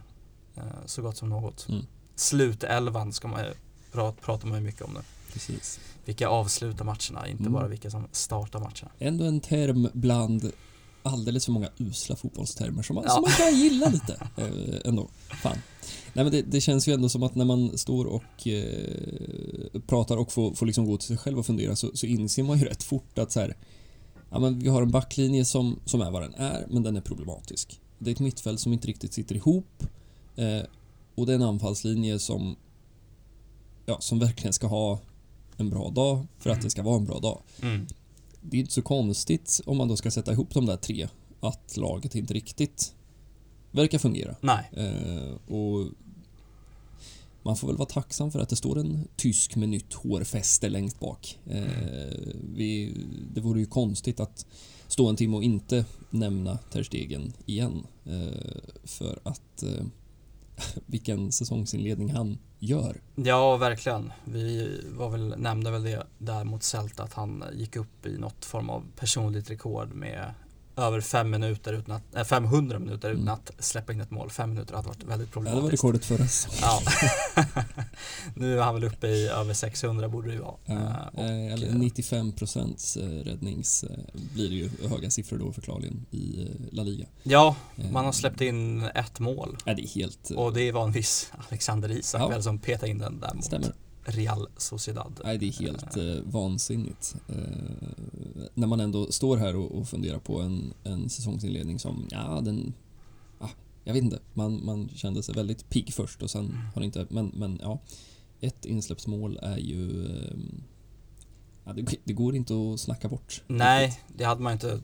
[0.55, 1.67] eh, så gott som något.
[1.69, 1.85] Mm.
[2.15, 3.53] Slutelvan ska man ju
[3.91, 4.99] pra- pratar man ju mycket om nu.
[5.33, 5.79] Precis.
[6.05, 7.53] Vilka avslutar matcherna, inte Mm.
[7.53, 8.91] bara vilka som startar matcherna.
[8.99, 10.51] Ändå en term bland
[11.03, 13.11] alldeles för många usla fotbollstermer som man, Ja.
[13.13, 15.07] som man kan gilla lite eh, ändå.
[15.43, 15.57] Fan.
[16.13, 20.17] Nej, men det, det känns ju ändå som att när man står och eh, pratar
[20.17, 22.65] och får, får liksom gå till sig själv och fundera så, så inser man ju
[22.65, 23.57] rätt fort att så här,
[24.29, 27.01] ja, men vi har en backlinje som, som är vad den är, men den är
[27.01, 27.79] problematisk.
[27.99, 29.83] Det är ett mittfält som inte riktigt sitter ihop
[30.35, 30.61] eh,
[31.15, 32.55] och det är en anfallslinje som,
[33.85, 34.99] ja, som verkligen ska ha
[35.57, 37.87] en bra dag för att det ska vara en bra dag Mm.
[38.41, 41.07] det är inte så konstigt om man då ska sätta ihop de där tre
[41.39, 42.93] att laget inte riktigt
[43.71, 44.35] verkar fungera.
[44.41, 45.87] Nej, Eh, och
[47.45, 50.99] man får väl vara tacksam för att det står en tysk med nytt hårfäste längst
[50.99, 51.39] bak.
[51.49, 51.63] Eh,
[52.55, 52.93] vi,
[53.33, 54.45] det vore ju konstigt att
[54.87, 57.87] stå en timme och inte nämna Ter Stegen igen.
[58.05, 59.85] Eh, för att eh,
[60.85, 63.01] vilken säsongsinledning han gör.
[63.15, 64.11] ja verkligen.
[64.23, 68.45] Vi var väl, nämnde väl det där mot Celta att han gick upp i något
[68.45, 70.33] form av personligt rekord med
[70.77, 73.33] över fem minuter utan att, äh, 500 minuter utan Mm.
[73.33, 74.29] att släppa in ett mål.
[74.29, 75.73] Fem minuter hade varit väldigt Ja, det var problematiskt.
[75.83, 76.25] rekordet förra.
[76.61, 76.81] Ja.
[78.35, 80.55] nu är han väl uppe i över 600 borde det ju vara.
[80.65, 83.97] Ja, Eh, och, eh, eller eh, 95 procents räddnings eh,
[84.33, 87.05] blir det ju höga siffror då förklarligen i eh, La Liga.
[87.23, 89.57] ja, Eh, man har släppt in ett mål.
[89.65, 90.31] Ja, det är helt...
[90.31, 92.27] eh, Och det var en viss Alexander Isak Ja.
[92.27, 93.73] väl som petade in den där mot Stämmer.
[94.05, 95.21] Real Sociedad.
[95.23, 97.15] Nej, det är helt eh, vansinnigt.
[97.27, 102.41] Eh, när man ändå står här och, och funderar på en, en säsongsinledning som, ja,
[102.41, 102.73] den...
[103.39, 103.49] Ah,
[103.83, 104.19] jag vet inte.
[104.33, 107.07] Man, man kände sig väldigt pigg först och sen har det inte...
[107.09, 107.79] Men, men ja,
[108.41, 110.05] ett insläppsmål är ju...
[110.05, 110.37] Eh,
[111.65, 113.43] ja, det, det går inte att snacka bort.
[113.47, 114.81] Nej, det hade man inte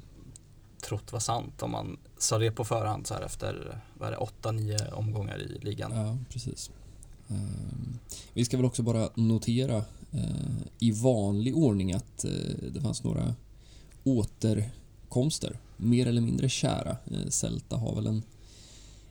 [0.82, 4.50] trott var sant om man sa det på förhand så här efter vad är det,
[4.50, 5.92] 8-9 omgångar i ligan.
[5.96, 6.72] Ja, precis.
[7.30, 8.00] Ehm,
[8.34, 9.78] vi ska väl också bara notera
[10.12, 12.32] eh, i vanlig ordning att eh,
[12.74, 13.36] det fanns några
[14.04, 16.98] återkomster, mer eller mindre kära.
[17.12, 18.24] Eh, Celta har väl en,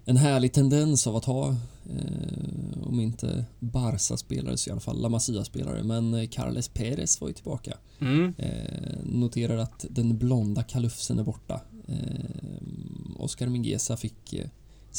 [0.04, 1.48] en härlig tendens av att ha,
[1.90, 7.28] eh, om inte Barca-spelare så i alla fall La Masia-spelare, men eh, Carles Perez var
[7.28, 7.78] ju tillbaka.
[8.00, 8.34] Mm.
[8.38, 11.60] Eh, noterar att den blonda kalufsen är borta.
[11.88, 14.46] Eh, Oscar Mingueza fick eh,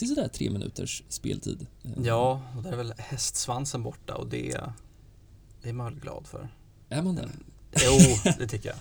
[0.07, 1.67] sådär tre minuters speltid.
[1.83, 4.57] Eh, Ja, och där är väl hästsvansen borta och det,
[5.61, 6.49] det är man väl glad för.
[6.89, 7.29] Är man det?
[7.85, 7.99] Jo,
[8.39, 8.77] det tycker jag.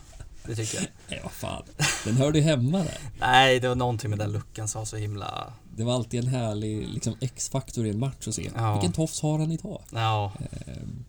[0.47, 0.87] Det tycker jag.
[1.11, 1.63] Nej, vad fan.
[2.05, 2.99] Den hörde ju hemma där.
[3.21, 5.53] Nej, det var någonting med den luckan som var så himla...
[5.77, 8.51] Det var alltid en härlig liksom, X-faktor i en match att se.
[8.55, 8.73] Ja.
[8.73, 9.83] Vilken tofs har han idag?
[9.93, 10.33] Ja,
[10.67, 11.05] Ehm,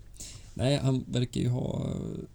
[0.54, 1.86] nej, han verkar ju ha,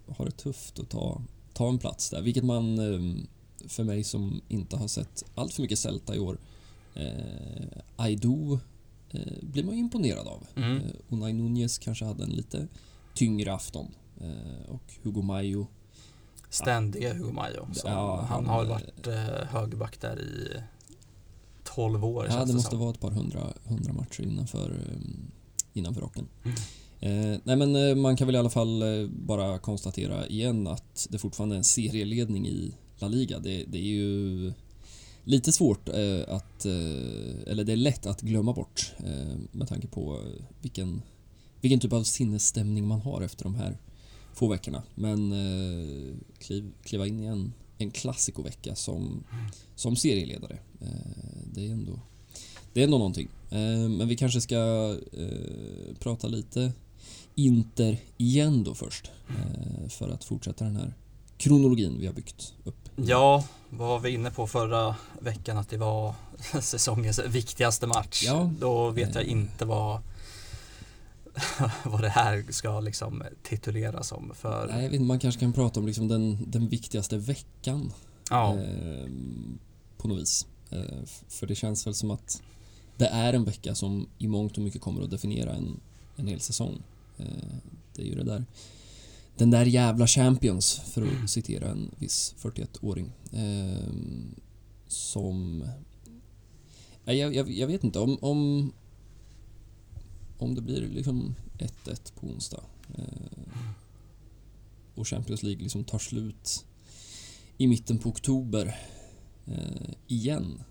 [0.09, 1.23] ha det tufft att ta,
[1.55, 3.27] ta en plats där, vilket man ehm,
[3.69, 6.39] för mig som inte har sett allt för mycket Celta i år,
[6.95, 8.59] eh, Aido
[9.11, 10.47] eh, blir man ju imponerad av.
[10.57, 10.77] Mm.
[10.77, 12.69] Eh, Unai Nunez kanske hade en lite
[13.15, 13.87] tyngre afton
[14.21, 15.67] eh, och Hugo Mayo
[16.51, 17.69] ständiga Hugo Mayo.
[17.85, 20.61] Ja, han, han- har väl varit eh, högerback där i
[21.65, 22.79] 12 år Ja, det det måste som.
[22.81, 25.31] vara ett par hundra, hundra matcher innanför, ehm,
[25.73, 26.27] innanför rocken.
[26.45, 26.57] Mm.
[27.01, 31.07] Eh, nej men eh, man kan väl i alla fall eh, bara konstatera igen att
[31.11, 33.39] det fortfarande är en serieledning i La Liga.
[33.39, 34.53] Det, det är ju
[35.25, 36.73] lite svårt eh, att, eh,
[37.47, 41.03] eller det är lätt att glömma bort eh, med tanke på eh, vilken,
[41.61, 43.79] vilken typ av sinnesstämning man har efter de här
[44.35, 44.83] få veckorna.
[44.95, 49.25] Men eh, kliv, kliva in i en, en klassikovecka som,
[49.75, 50.59] som serieledare.
[50.81, 50.89] Eh,
[51.53, 52.01] det är ändå
[52.75, 53.29] det är ändå någonting.
[53.51, 54.57] Eh, men vi kanske ska
[55.13, 56.73] eh, prata lite
[57.35, 59.11] Inter igen då först.
[59.29, 60.95] Eh, för att fortsätta den här
[61.39, 62.89] kronologin vi har byggt upp.
[62.97, 66.15] Ja, vad var vi inne på förra veckan att det var
[66.61, 68.23] säsongens viktigaste match.
[68.27, 68.51] Ja.
[68.61, 70.01] Då vet jag inte vad
[71.85, 74.67] vad det här ska liksom tituleras som för...
[74.67, 77.93] Nej, man kanske kan prata om liksom den, den viktigaste veckan
[78.31, 78.59] ja.
[78.59, 79.09] eh,
[79.97, 80.47] på något vis.
[80.71, 82.43] Eh, för det känns väl som att
[82.97, 85.81] det är en vecka som i mångt och mycket kommer att definiera en,
[86.17, 86.83] en hel säsong.
[87.19, 87.27] Eh,
[87.95, 88.45] det är ju det där
[89.37, 93.13] den där jävla Champions, för att citera en viss 41-åring.
[93.33, 93.93] Eh,
[94.87, 95.65] som...
[97.05, 98.73] Jag, jag, jag, vet inte om, om...
[100.39, 102.65] Om det blir liksom 1-1 på onsdag
[102.99, 103.05] eh,
[104.95, 106.65] och Champions League liksom tar slut
[107.59, 108.79] i mitten på oktober
[109.47, 110.63] eh, igen.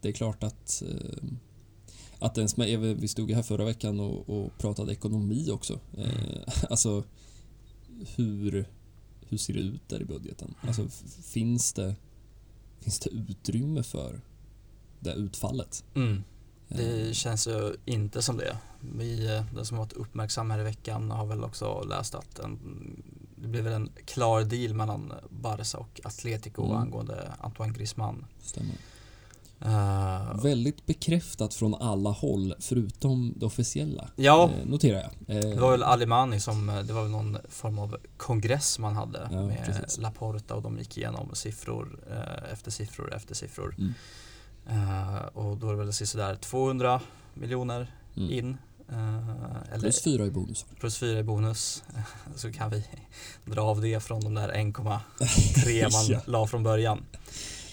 [0.00, 1.30] Det är klart att eh,
[2.18, 5.80] att ens med, vi stod ju här förra veckan och, och pratade ekonomi också.
[5.98, 7.04] Eh, alltså
[8.16, 8.68] hur,
[9.20, 10.54] hur ser det ut där i budgeten?
[10.60, 10.88] Alltså
[11.22, 11.96] finns det,
[12.80, 14.20] finns det utrymme för
[15.00, 15.84] det utfallet?
[15.94, 16.22] Mm.
[16.68, 18.56] Det känns ju inte som det.
[18.80, 22.38] Vi, eh, den som har varit uppmärksam här i veckan har väl också läst att
[22.38, 22.58] en,
[23.36, 26.76] det blev väl en klar deal mellan Barca och Atletico mm.
[26.76, 28.26] angående Antoine Griezmann.
[28.42, 28.74] Stämmer.
[29.66, 34.08] Uh, Väldigt bekräftat från alla håll förutom det officiella.
[34.16, 35.36] Ja, eh, noterar jag.
[35.36, 38.96] Eh, det var väl Alimani som, eh, det var väl någon form av kongress man
[38.96, 39.98] hade ja, med precis.
[39.98, 43.74] Laporta och de gick igenom siffror eh, efter siffror efter siffror.
[43.78, 43.94] Mm.
[44.70, 47.00] Uh, och då är det väl sådär 200
[47.34, 48.30] miljoner mm.
[48.30, 48.56] in.
[49.72, 50.66] Eller, plus fyra i bonus.
[50.80, 51.84] Plus fyra i bonus.
[52.36, 52.84] så kan vi
[53.44, 56.20] dra av det från de där 1,3 man ja.
[56.26, 57.04] la från början.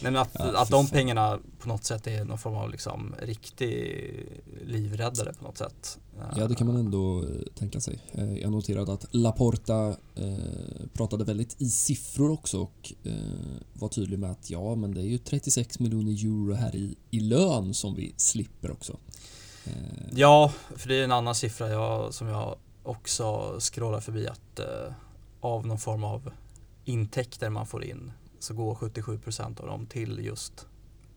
[0.01, 3.15] Nej, men att, ja, att de pengarna på något sätt är någon form av liksom
[3.21, 4.11] riktig
[4.65, 5.97] livräddare på något sätt.
[6.35, 7.99] Ja, det kan man ändå eh, tänka sig.
[8.11, 10.33] Eh, jag noterade att Laporta eh,
[10.93, 12.93] pratade väldigt i siffror också och
[13.73, 17.19] var tydlig med att ja, men det är ju 36 miljoner euro här i, i
[17.19, 18.97] lön som vi slipper också.
[20.11, 24.59] Ja, för det är en annan siffra jag, som jag också scrollar förbi att
[25.41, 26.31] av någon form av
[26.85, 28.11] intäkter man får in
[28.47, 30.67] så går 77 procent av dem till just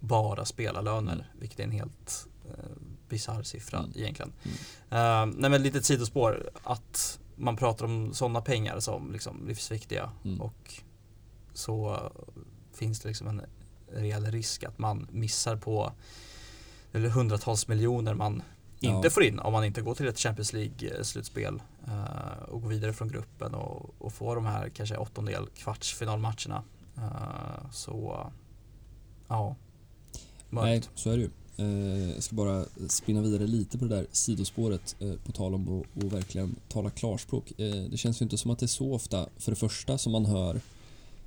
[0.01, 1.27] bara spelarlöner, mm.
[1.39, 2.71] vilket är en helt eh,
[3.09, 3.93] bisarr siffra mm.
[3.97, 4.33] egentligen.
[4.43, 5.31] Mm.
[5.31, 10.41] Uh, nej men litet sidospår, att man pratar om sådana pengar som liksom livsviktiga mm.
[10.41, 10.75] och
[11.53, 12.11] så
[12.75, 13.43] finns det liksom en
[13.93, 15.93] reell risk att man missar på
[16.93, 18.43] eller hundratals miljoner man
[18.81, 19.11] inte ja.
[19.11, 23.09] får in om man inte går till ett Champions League-slutspel uh, och går vidare från
[23.09, 26.63] gruppen och, och får de här kanske åttondel kvartsfinalmatcherna
[26.97, 28.27] Eh, så
[29.29, 29.57] ja,
[30.51, 30.65] mörkt.
[30.65, 31.31] Nej, så är det ju.
[31.57, 35.85] Eh, jag ska bara spinna vidare lite på det där sidospåret eh, på tal om
[35.95, 37.53] att verkligen tala klarspråk.
[37.91, 40.27] Det känns ju inte som att det är så ofta, för det första, som man
[40.27, 40.61] hör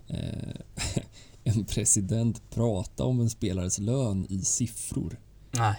[1.44, 5.20] en president prata om en spelares lön i siffror.
[5.52, 5.76] Nej.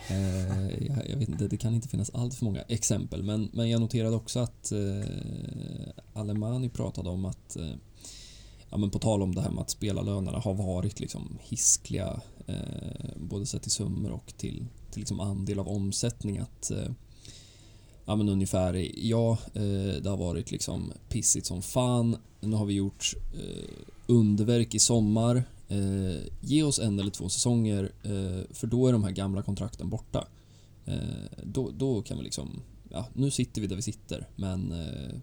[0.88, 3.80] Jag, jag, vet inte, det kan inte finnas allt för många exempel, men, men jag
[3.80, 4.72] noterade också att
[6.12, 7.56] Alemani pratade om att
[8.74, 13.10] ja, men på tal om det här med att spelarlönerna har varit liksom hiskliga eh,
[13.16, 16.90] både sett till summor och till, till liksom andel av omsättning att eh,
[18.04, 22.16] ja men ungefär ja eh, det har varit liksom pissigt som fan.
[22.40, 23.70] Nu har vi gjort eh,
[24.06, 25.44] underverk i sommar.
[25.68, 29.88] Eh, ge oss en eller två säsonger eh, för då är de här gamla kontrakten
[29.88, 30.28] borta.
[30.84, 30.98] Eh,
[31.42, 35.14] då, då kan vi liksom ja nu sitter vi där vi sitter men eh,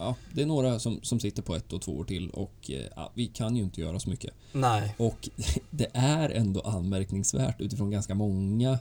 [0.00, 2.86] ja, det är några som, som sitter på ett och två år till och eh,
[2.96, 4.34] ja, vi kan ju inte göra så mycket.
[4.52, 4.94] Nej.
[4.98, 5.28] Och
[5.70, 8.78] det är ändå anmärkningsvärt utifrån ganska många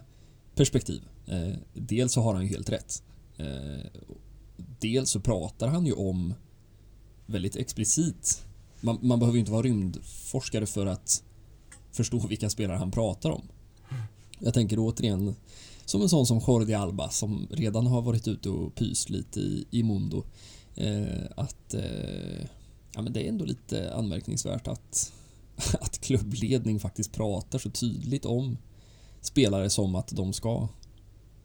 [0.56, 1.02] perspektiv.
[1.28, 3.04] Eh, dels så har han ju helt rätt.
[3.38, 4.02] Eh,
[4.80, 6.34] dels så pratar han ju om
[7.26, 8.46] väldigt explicit.
[8.82, 11.24] Man, man behöver ju inte vara rymdforskare för att
[11.92, 13.42] förstå vilka spelare han pratar om.
[14.40, 15.36] Jag tänker återigen
[15.86, 19.66] som en sån som Jordi Alba som redan har varit ute och pyst lite i,
[19.72, 20.24] i Mundo.
[20.76, 22.42] Eh, att eh,
[22.96, 25.14] ja, men det är ändå lite anmärkningsvärt att,
[25.82, 28.58] att klubbledning faktiskt pratar så tydligt om
[29.22, 30.68] spelare som att de ska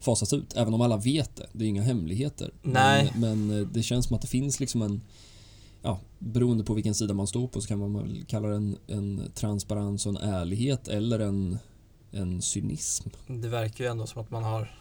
[0.00, 0.56] fasas ut.
[0.56, 1.46] Även om alla vet det.
[1.52, 2.50] Det är inga hemligheter.
[2.62, 3.12] Nej.
[3.16, 5.00] Men, men eh, det känns som att det finns liksom en
[5.86, 8.76] Ja, beroende på vilken sida man står på så kan man väl kalla det en,
[8.86, 11.58] en transparens och en ärlighet eller en,
[12.10, 13.08] en cynism.
[13.26, 14.78] Det verkar ju ändå som att man har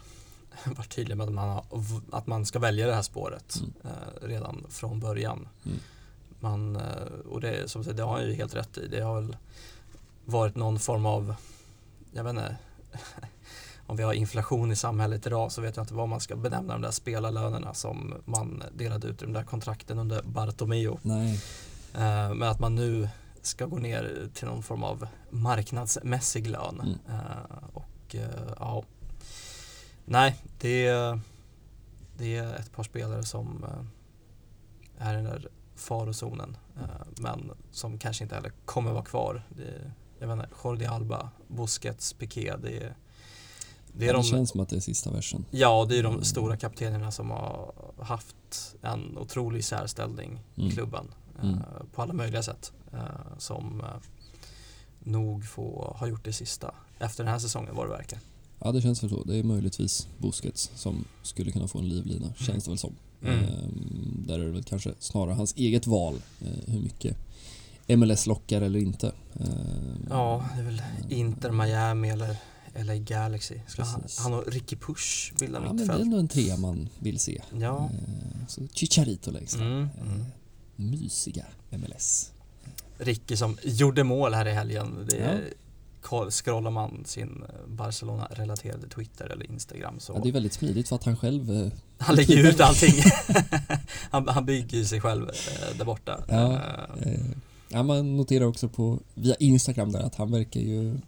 [0.76, 1.64] varit tydlig med att man, har,
[2.12, 3.72] att man ska välja det här spåret Mm.
[3.84, 5.48] eh, redan från början.
[5.64, 5.78] Mm.
[6.40, 6.82] Man, eh,
[7.30, 8.86] och det, som sagt, det har han ju helt rätt i.
[8.88, 9.36] Det har väl
[10.24, 11.34] varit någon form av,
[12.12, 12.56] jag vet inte,
[13.86, 16.72] om vi har inflation i samhället idag så vet jag inte vad man ska benämna
[16.72, 20.96] de där spelarlönerna som man delade ut i de där kontrakten under Bartomeu.
[21.02, 21.40] Nej,
[21.94, 23.08] Eh, Men att man nu
[23.42, 26.80] ska gå ner till någon form av marknadsmässig lön.
[26.80, 26.98] Mm.
[27.20, 28.16] Eh, Och
[28.58, 28.82] ja,
[30.04, 31.20] nej, det är,
[32.16, 36.56] det är ett par spelare som eh, är i den där farozonen.
[36.76, 39.42] eh, Men som kanske inte heller kommer vara kvar.
[39.58, 42.54] Är, jag vet inte, Jordi Alba, Busquets, Piqué.
[42.62, 42.94] Det är,
[43.92, 45.44] det är det de, känns som att det är sista versen.
[45.50, 46.24] Ja, det är de Mm.
[46.24, 50.72] stora kaptenerna som har haft en otrolig särställning i Mm.
[50.72, 51.54] klubben Mm.
[51.54, 51.62] eh,
[51.94, 52.72] på alla möjliga sätt.
[53.38, 53.82] som
[54.98, 58.18] nog få ha gjort det sista efter den här säsongen vad det verkar.
[58.64, 59.24] Ja, det känns väl så.
[59.24, 62.92] Det är möjligtvis Busquets som skulle kunna få en livlina, känns det väl som.
[63.22, 63.38] Mm.
[63.38, 67.16] Ehm, där är det väl kanske snarare hans eget val eh, hur mycket
[67.88, 69.12] MLS lockar eller inte.
[69.40, 72.36] Ehm, Ja, det är väl Inter Miami eller
[72.84, 73.54] LA Galaxy.
[73.68, 74.18] Ska han, Precis.
[74.18, 76.02] han och Ricky Push bildar Ja, men det är mittfält.
[76.02, 77.42] ändå en trea man vill se.
[77.60, 77.78] Ja.
[77.92, 79.66] Ehm, så Chicharito längst fram.
[79.66, 80.24] Mm, Ehm, mm.
[80.76, 82.30] mysiga MLS.
[82.98, 85.06] Ricky som gjorde mål här i helgen.
[85.10, 85.22] Det Ja.
[85.24, 85.54] är, koll-
[86.30, 91.04] Scrollar man sin Barcelona-relaterade Twitter eller Instagram så Ja, det är väldigt smidigt för att
[91.04, 92.94] han själv eh, Han lägger ut allting.
[94.10, 96.24] han, han bygger ju sig själv eh, där borta.
[96.28, 97.20] Ja, Eh, Eh,
[97.68, 100.98] ja, man noterar också på via Instagram där att han verkar ju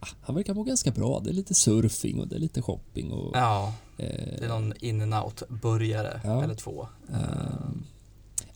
[0.00, 1.20] ah, han verkar må ganska bra.
[1.24, 4.06] Det är lite surfing och det är lite shopping och ja, eh,
[4.38, 6.44] det är någon in and out burgare Ja.
[6.44, 6.88] eller två.
[7.12, 7.28] Eh, eh,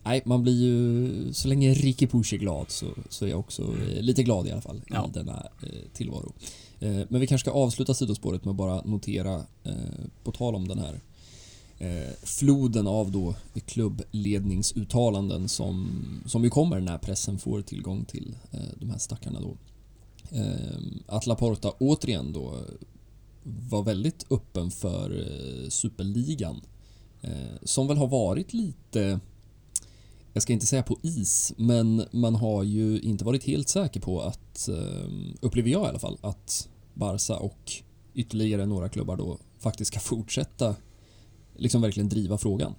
[0.08, 3.62] Nej, man blir ju så länge Ricky Push är glad så, så är jag också
[3.62, 5.06] eh, lite glad i alla fall Ja.
[5.08, 6.32] i denna eh, tillvaro.
[6.80, 9.34] Eh, men vi kanske ska avsluta sidospåret med att bara notera
[9.64, 9.72] eh,
[10.24, 11.00] på tal om den här
[11.78, 13.34] eh, floden av då
[13.66, 15.90] klubbledningsuttalanden som,
[16.26, 19.56] som ju kommer när pressen får tillgång till eh, de här stackarna då.
[21.06, 22.54] Att Laporta återigen då
[23.68, 25.24] var väldigt öppen för
[25.68, 26.60] superligan
[27.62, 29.20] som väl har varit lite
[30.38, 34.20] jag ska inte säga på is, men man har ju inte varit helt säker på
[34.20, 35.08] att, eh,
[35.40, 37.72] upplever jag i alla fall, att Barca och
[38.14, 40.74] ytterligare några klubbar då faktiskt ska fortsätta
[41.56, 42.74] liksom verkligen driva frågan.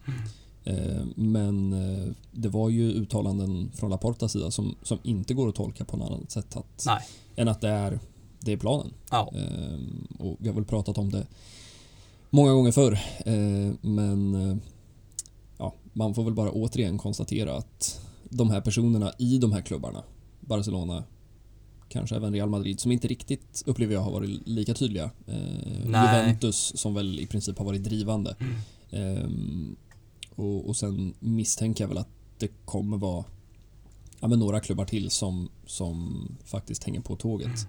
[0.63, 5.55] Eh, Men eh, det var ju uttalanden från Laportas sida som, som inte går att
[5.55, 7.01] tolka på något annat sätt att, Nej.
[7.35, 7.99] än att det är,
[8.39, 8.93] det är planen.
[9.11, 9.79] ja, Eh,
[10.19, 11.27] Och vi har väl pratat om det
[12.29, 12.99] många gånger förr.
[13.81, 14.57] Men eh,
[15.93, 20.03] man får väl bara återigen konstatera att de här personerna i de här klubbarna,
[20.39, 21.03] Barcelona,
[21.89, 25.11] kanske även Real Madrid, som inte riktigt upplever jag har varit lika tydliga.
[25.27, 25.85] Eh.
[25.85, 28.35] Juventus som väl i princip har varit drivande.
[28.39, 28.55] Mm.
[28.91, 29.75] Ehm,
[30.35, 33.25] och, och sen misstänker jag väl att det kommer vara
[34.19, 37.67] ja, men några klubbar till som, som faktiskt hänger på tåget.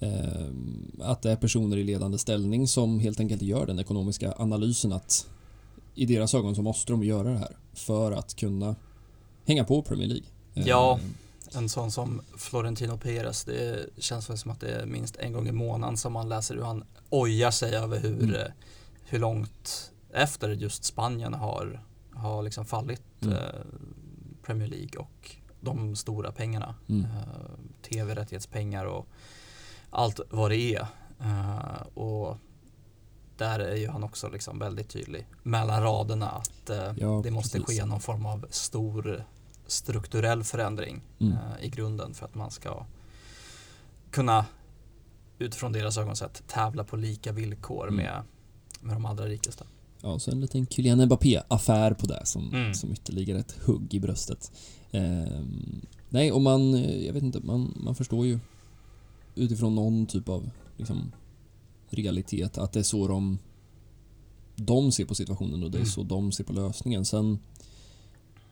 [0.00, 4.92] Ehm, att det är personer i ledande ställning som helt enkelt gör den ekonomiska analysen
[4.92, 5.26] att
[6.00, 8.76] i deras ögon så måste de göra det här för att kunna
[9.46, 10.26] hänga på Premier League.
[10.54, 10.98] Ja.
[10.98, 11.14] Ehm,
[11.54, 13.44] en sån som Florentino Perez.
[13.44, 16.54] Det känns väl som att det är minst en gång i månaden som man läser
[16.54, 18.34] hur han ojar sig över hur, Mm.
[18.34, 18.46] eh,
[19.04, 21.84] hur långt efter just Spanien har,
[22.14, 23.34] har liksom fallit Mm.
[23.34, 23.42] eh,
[24.42, 25.30] Premier League och
[25.60, 26.74] de stora pengarna.
[26.88, 27.04] Mm.
[27.04, 29.06] Eh, Tv-rättighetspengar och
[29.90, 30.86] allt vad det är.
[31.20, 32.36] Eh, och
[33.40, 37.60] där är ju han också liksom väldigt tydlig mellan raderna att eh, Ja, det måste
[37.60, 37.78] precis.
[37.78, 39.24] ske någon form av stor
[39.66, 41.32] strukturell förändring Mm.
[41.32, 42.84] eh, i grunden för att man ska
[44.10, 44.46] kunna
[45.38, 47.96] utifrån deras ögon sett tävla på lika villkor Mm.
[47.96, 48.22] med,
[48.80, 49.64] med de allra rikaste.
[50.02, 52.74] Ja, så en liten Kylian Mbappé-affär på det som, Mm.
[52.74, 54.52] som ytterligare ett hugg i bröstet.
[54.92, 58.38] Ehm, nej, och man, eh, jag vet inte, man, man förstår ju
[59.34, 61.12] utifrån någon typ av liksom,
[61.90, 63.38] realitet att det är så de,
[64.56, 65.90] de ser på situationen och det är Mm.
[65.90, 67.04] så de ser på lösningen.
[67.04, 67.38] Sen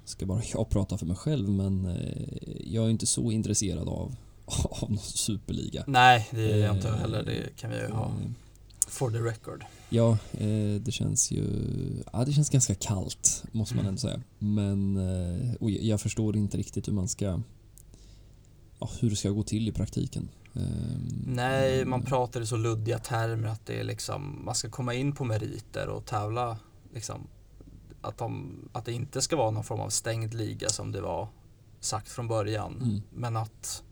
[0.05, 2.29] ska bara jag prata för mig själv, men eh,
[2.65, 4.17] jag är inte så intresserad av,
[4.83, 5.85] av någon superliga.
[5.87, 7.23] Nej, det är jag inte Eh, heller.
[7.25, 8.31] Det kan vi ju ha Eh,
[8.89, 9.65] for the record.
[9.91, 11.45] Ja, eh, det känns ju...
[12.13, 13.89] Ja, det känns ganska kallt, måste man Mm.
[13.89, 14.21] ändå säga.
[14.39, 14.97] Men...
[15.61, 17.41] Och jag förstår inte riktigt hur man ska...
[18.79, 20.29] ja, hur det ska gå till i praktiken.
[20.55, 24.71] Ehm, Nej, man men- pratar i så luddiga termer att det är liksom, man ska
[24.71, 26.59] komma in på meriter och tävla
[26.95, 27.27] liksom,
[28.01, 31.29] att, de, att det inte ska vara någon form av stängd liga som det var
[31.81, 32.77] sagt från början.
[32.83, 33.03] Mm.
[33.15, 33.83] Men att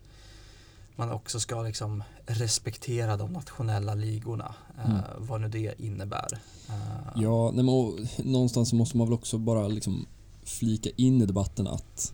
[0.95, 4.97] man också ska liksom respektera de nationella ligorna, Mm.
[4.97, 6.27] eh, vad nu det innebär.
[6.69, 10.05] Eh, Ja, nej, men och, någonstans måste man väl också bara liksom
[10.43, 12.13] flika in i debatten att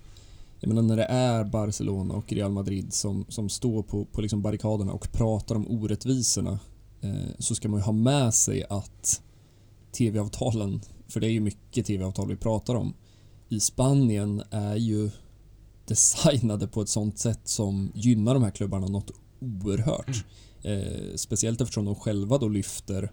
[0.64, 4.41] jag menar när det är Barcelona och Real Madrid som, som står på, på liksom
[4.41, 6.59] barrikaderna och pratar om orättvisorna
[7.01, 9.22] eh, så ska man ju ha med sig att
[9.91, 12.93] tv-avtalen, för det är ju mycket tv-avtal vi pratar om,
[13.49, 15.09] i Spanien är ju
[15.86, 20.26] designade på ett sånt sätt som gynnar de här klubbarna något oerhört.
[20.61, 23.11] Eh, speciellt eftersom de själva då lyfter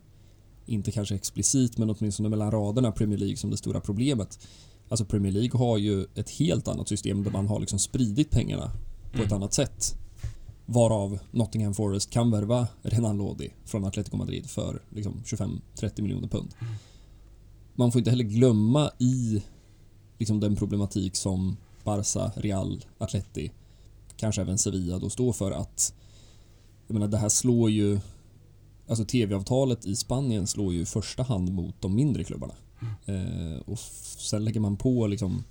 [0.66, 4.38] inte kanske explicit men åtminstone mellan raderna Premier League som det stora problemet.
[4.90, 8.72] Alltså Premier League har ju ett helt annat system där man har liksom spridit pengarna
[9.12, 9.36] på ett Mm.
[9.36, 9.96] annat sätt.
[10.66, 16.54] Varav Nottingham Forest kan värva Renan Lodi från Atletico Madrid för liksom 25-30 miljoner pund.
[16.60, 16.74] Mm.
[17.74, 19.42] Man får inte heller glömma i
[20.18, 23.50] liksom den problematik som Barca, Real, Atleti,
[24.16, 25.94] kanske även Sevilla då står för att
[26.86, 28.00] jag menar det här slår ju
[28.88, 32.54] Alltså tv-avtalet i Spanien slår ju i första hand mot de mindre klubbarna.
[33.06, 33.78] Eh, och
[34.18, 35.44] sen lägger man på liksom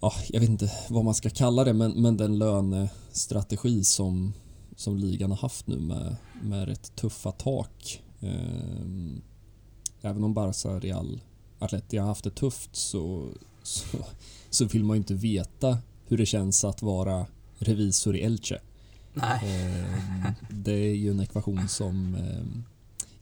[0.00, 4.32] Ja, jag vet inte vad man ska kalla det men, men den lönestrategi som,
[4.76, 8.02] som ligan har haft nu med, med rätt tuffa tak.
[8.20, 9.20] Eh,
[10.00, 11.20] även om Barca, Real,
[11.58, 13.28] Atleti har haft det tufft så,
[13.62, 13.98] så,
[14.50, 17.26] så vill man ju inte veta hur det känns att vara
[17.58, 18.58] revisor i Elche.
[19.14, 22.62] Nej, Eh, Det är ju en ekvation som eh,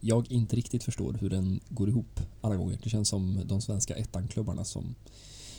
[0.06, 2.78] jag inte riktigt förstår hur den går ihop alla gånger.
[2.82, 4.94] Det känns som de svenska ettanklubbarna som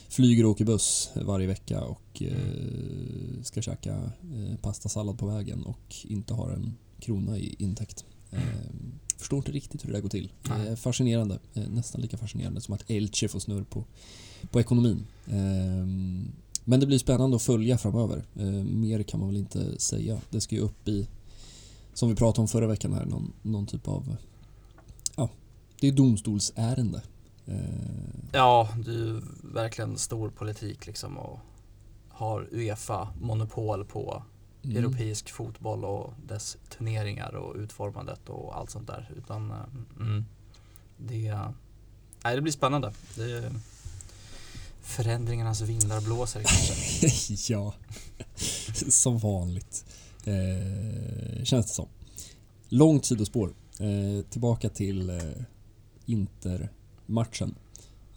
[0.08, 3.94] flyger och åker buss varje vecka och eh, ska käka
[4.34, 8.04] eh, pastasallad på vägen och inte har en krona i intäkt.
[8.30, 8.40] Eh,
[9.18, 10.32] Förstår inte riktigt hur det där går till.
[10.48, 10.76] Nej.
[10.76, 11.38] fascinerande.
[11.54, 13.84] Eh, Nästan lika fascinerande som att Elche får snurr på,
[14.50, 15.06] på ekonomin.
[15.26, 15.86] Eh,
[16.64, 18.24] Men det blir spännande att följa framöver.
[18.36, 20.20] Eh, Mer kan man väl inte säga.
[20.30, 21.08] Det ska ju upp i,
[21.94, 24.16] som vi pratade om förra veckan här, någon, någon typ av,
[25.80, 27.02] det är domstolsärende.
[27.46, 27.54] Eh,
[28.32, 31.38] ja, det är ju verkligen stor politik liksom och
[32.08, 34.22] har Uefa monopol på
[34.62, 34.76] mm.
[34.76, 39.10] europeisk fotboll och dess turneringar och utformandet och allt sånt där.
[39.16, 39.56] Utan eh,
[40.00, 40.24] mm,
[40.96, 41.38] det,
[42.24, 42.92] nej, det blir spännande.
[43.14, 43.52] Det
[44.82, 47.34] förändringarnas vindar blåser kanske.
[47.52, 47.74] ja,
[48.88, 49.84] som vanligt.
[50.24, 51.88] Eh, känns det som.
[52.68, 53.54] Långt sidospår.
[53.80, 55.16] Eh, tillbaka till eh,
[56.06, 57.54] Inter-matchen.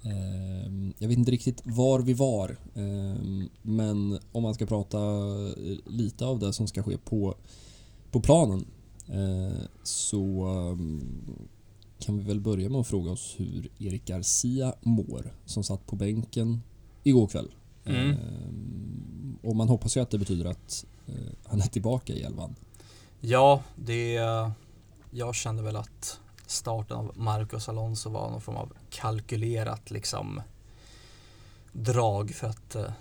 [0.03, 5.77] Eh, jag vet inte riktigt var vi var, eh, men om man ska prata eh,
[5.85, 7.35] lite av det som ska ske på,
[8.11, 8.65] på planen
[9.07, 10.77] eh, så eh,
[11.99, 15.95] kan vi väl börja med att fråga oss hur Erik Garcia mår som satt på
[15.95, 16.61] bänken
[17.03, 17.51] igår kväll.
[17.85, 18.09] Mm.
[18.09, 21.13] Ehm, och man hoppas ju att det betyder att eh,
[21.45, 22.55] han är tillbaka i elvan.
[23.19, 24.13] Ja, det,
[25.11, 26.19] jag kände väl att
[26.49, 30.41] starten av Marcos Alonso var någon form av kalkylerat liksom
[31.71, 32.91] drag för att eh,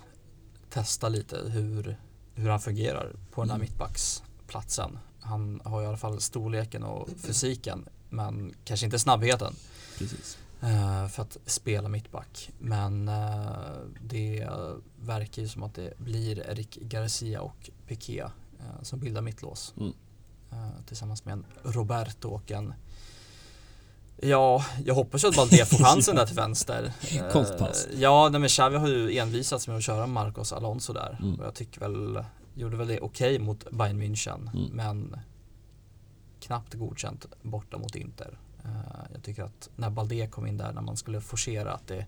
[0.69, 1.97] testa lite hur,
[2.33, 3.67] hur han fungerar på den här Mm.
[3.69, 4.99] mittbacksplatsen.
[5.21, 9.53] Han har i alla fall storleken och fysiken men kanske inte snabbheten
[9.97, 10.37] Precis.
[10.61, 12.51] eh, för att spela mittback.
[12.59, 13.51] Men eh,
[14.01, 14.47] det
[14.99, 19.73] verkar ju som att det blir Eric Garcia och Piqué eh, som bildar mittlås.
[19.79, 19.93] Mm.
[20.87, 22.73] Tillsammans med en Roberto och en
[24.21, 26.91] Ja, jag hoppas att Balde får chansen där till vänster.
[27.11, 27.87] Eh, Konstpass.
[27.97, 31.17] Ja, nej, men Xavi har ju envisats med att köra Marcos Alonso där.
[31.21, 31.39] Mm.
[31.39, 32.23] Och jag tycker väl,
[32.55, 34.49] gjorde väl det okej mot Bayern München.
[34.53, 34.69] Mm.
[34.73, 35.15] Men
[36.39, 38.37] knappt godkänt borta mot Inter.
[38.63, 38.69] Eh,
[39.13, 42.05] jag tycker att när Balde kom in där, när man skulle forcera, att det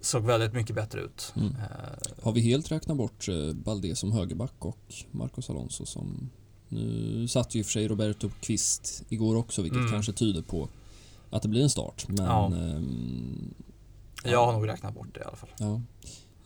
[0.00, 1.32] såg väldigt mycket bättre ut.
[1.36, 1.48] Mm.
[1.48, 6.30] Eh, Har vi helt räknat bort eh, Balde som högerback och Marcos Alonso som
[6.68, 9.90] nu satt ju i och för sig Roberto Kvist igår också vilket Mm.
[9.92, 10.68] kanske tyder på
[11.36, 12.46] att det blir en start men Ja.
[12.46, 13.54] ehm,
[14.24, 15.50] jag har nog räknat bort det i alla fall.
[15.58, 15.80] ja.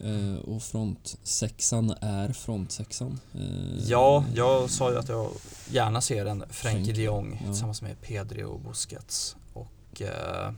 [0.01, 3.20] Eh, och frontsexan är frontsexan.
[3.34, 5.30] Eh, Ja, jag sa ju att jag
[5.70, 7.47] gärna ser en Frenkie, de Jong ja.
[7.47, 9.36] tillsammans med Pedri och Busquets.
[9.53, 10.53] Och eh,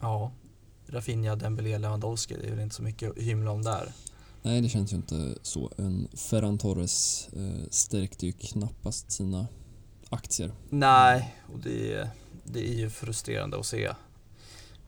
[0.00, 0.32] ja,
[0.86, 3.92] Rafinha, Dembélé, Lewandowski, det är väl inte så mycket att hymla om där.
[4.42, 5.70] Nej, det känns ju inte så.
[5.78, 9.46] En Ferran Torres eh, stärkte ju knappast sina
[10.10, 10.52] aktier.
[10.70, 12.08] Nej, och det,
[12.44, 13.90] det är ju frustrerande att se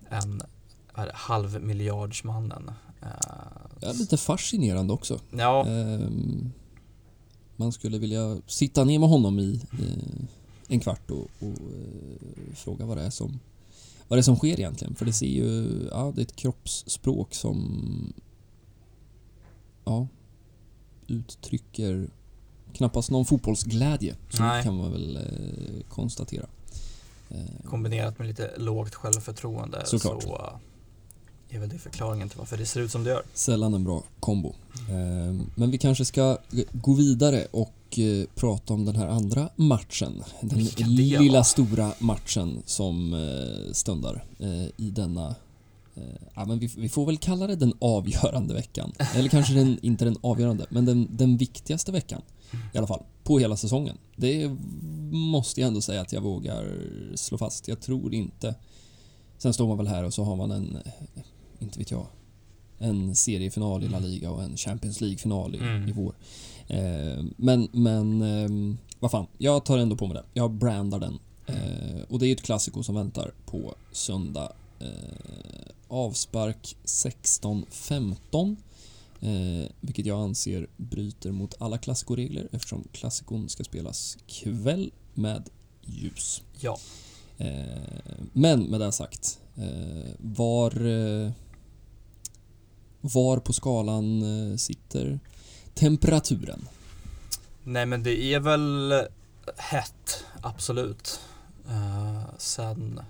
[0.08, 0.42] en
[0.94, 2.70] det, halvmiljardsmannen.
[3.02, 5.20] Eh, lite fascinerande också.
[5.30, 6.52] ja, Ehm,
[7.56, 10.24] man skulle vilja sitta ner med honom i eh,
[10.68, 13.40] en kvart och, och eh, fråga vad det är som
[14.08, 14.94] vad det är som sker egentligen.
[14.94, 18.12] För det ser ju, ja det är ett kroppsspråk som
[19.84, 20.08] ja,
[21.06, 22.10] uttrycker
[22.72, 24.16] knappast någon fotbollsglädje.
[24.30, 24.62] Så Nej.
[24.62, 26.46] kan man väl eh, konstatera.
[27.30, 27.36] Eh,
[27.70, 30.22] Kombinerat med lite lågt självförtroende Såklart.
[30.22, 30.50] så
[31.48, 33.22] är väl det förklaringen till varför det ser ut som det gör.
[33.34, 34.48] Sällan en bra kombo.
[34.88, 36.38] Eh, Men vi kanske ska
[36.72, 40.24] gå vidare och eh, prata om den här andra matchen.
[40.40, 40.58] Den
[40.94, 45.34] lilla stora matchen som eh, stundar eh, i denna
[45.94, 46.02] eh,
[46.34, 48.92] Ja, men vi, vi får väl kalla det den avgörande veckan.
[49.14, 52.22] Eller kanske den, inte den avgörande, men den, den viktigaste veckan.
[52.74, 53.98] I alla fall, på hela säsongen.
[54.16, 54.50] Det
[55.10, 56.78] måste jag ändå säga att jag vågar
[57.14, 57.68] slå fast.
[57.68, 58.54] Jag tror inte...
[59.38, 61.22] Sen står man väl här och så har man en, eh,
[61.58, 62.06] inte vet jag,
[62.78, 65.88] en seriefinal i La Liga och en Champions League-final i, Mm.
[65.88, 66.14] i vår.
[66.68, 70.24] Eh, men, men ehm, vad fan, jag tar ändå på mig det.
[70.34, 71.18] Jag brandar den.
[71.46, 74.52] Eh, och det är ett klassiko som väntar på söndag.
[74.80, 74.86] Eh,
[75.88, 78.56] avspark 16.15.
[79.20, 85.48] Eh, vilket jag anser bryter mot alla klassikoregler eftersom klassikon ska spelas kväll med
[85.82, 86.42] ljus.
[86.60, 86.78] Ja,
[87.38, 91.30] Eh, men med det sagt, eh, var, eh,
[93.00, 95.20] var på skalan eh, sitter
[95.74, 96.68] temperaturen?
[97.64, 98.94] nej men det är väl
[99.56, 101.20] hett, absolut.
[101.68, 103.00] Uh, sen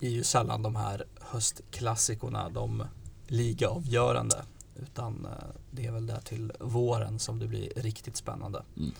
[0.00, 2.82] är ju sällan de här höstklassikorna de
[3.26, 4.44] ligaavgörande.
[4.82, 5.30] Utan eh,
[5.70, 8.62] det är väl där till våren som det blir riktigt spännande.
[8.76, 8.92] Mm.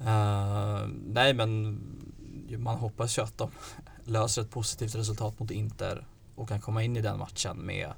[0.00, 1.80] Eh, nej men
[2.58, 3.50] man hoppas ju att de
[4.04, 7.92] löser ett positivt resultat mot Inter och kan komma in i den matchen med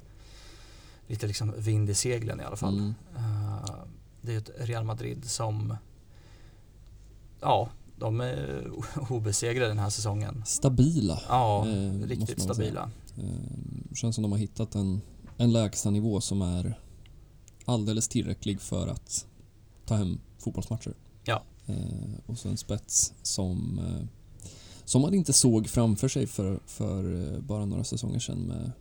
[1.07, 2.77] lite liksom vind i seglen i alla fall.
[2.77, 2.93] Mm.
[3.15, 3.75] Eh,
[4.21, 5.77] det är ett Real Madrid som
[7.41, 8.71] ja, de är
[9.09, 10.43] obesegrade den här säsongen.
[10.45, 11.21] Stabila.
[11.29, 12.89] Ja, Eh, riktigt stabila.
[13.17, 15.01] Eh, känns som de har hittat en,
[15.37, 16.79] en lägsta nivå som är
[17.67, 19.25] alldeles tillräcklig för att
[19.85, 20.93] ta hem fotbollsmatcher.
[21.23, 21.43] Ja.
[21.65, 24.07] Eh, och så en spets som, eh,
[24.85, 28.71] som man inte såg framför sig för, för eh, bara några säsonger sedan med,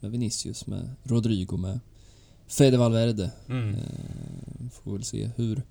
[0.00, 1.80] med Vinicius, med Rodrigo, med
[2.46, 3.30] Fede Valverde.
[3.48, 3.76] Mm.
[4.70, 5.62] Får väl se hur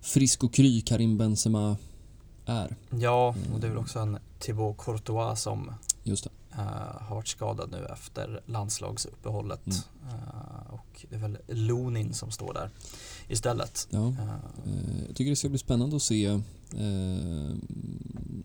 [0.00, 1.76] frisk och kry Karim Benzema
[2.46, 2.76] är.
[2.90, 5.72] Ja, och det är väl också en Thibaut Courtois som
[6.58, 9.66] Eh, har varit skadad nu efter landslagsuppehållet.
[9.66, 9.78] Mm.
[10.08, 12.70] Eh, och det är väl Lonin som står där
[13.28, 13.88] istället.
[13.90, 14.08] Ja.
[14.08, 16.40] Eh, Jag tycker det ska bli spännande att se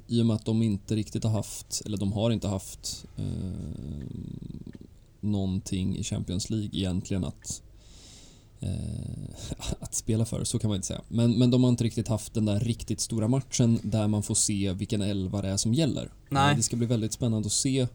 [0.07, 3.25] i och med att de inte riktigt har haft, eller de har inte haft eh,
[5.19, 7.61] någonting i Champions League egentligen att
[9.79, 11.01] att spela för, så kan man inte säga.
[11.07, 14.35] Men, men de har inte riktigt haft den där riktigt stora matchen där man får
[14.35, 16.11] se vilken elva det är som gäller.
[16.29, 16.55] Nej.
[16.55, 17.87] Det ska bli väldigt spännande att se.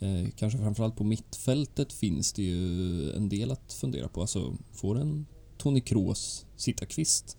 [0.00, 4.20] Eh, kanske framförallt på mittfältet finns det ju en del att fundera på.
[4.20, 5.26] Alltså, får en
[5.58, 7.36] Toni Kroos sitta kvist?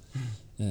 [0.58, 0.66] Eh,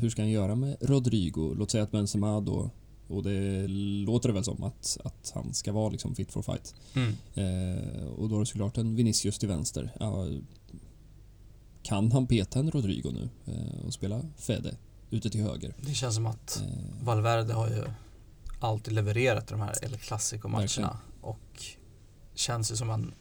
[0.00, 1.54] hur ska han göra med Rodrigo?
[1.54, 2.70] Låt säga att Benzema då,
[3.08, 3.66] och det
[4.06, 6.74] låter det väl som att, att han ska vara liksom fit for fight.
[6.94, 7.14] mm.
[7.34, 9.92] Eh, och då är det såklart en Vinicius till vänster.
[10.00, 10.26] Ja,
[11.82, 14.76] kan han peta en Rodrigo nu eh, och spela Fede
[15.10, 15.74] ute till höger?
[15.80, 17.84] Det känns som att Eh, Valverde har ju
[18.60, 20.98] alltid levererat de här El Clasico-matcherna.
[21.26, 21.64] Och
[22.34, 23.14] känns ju som en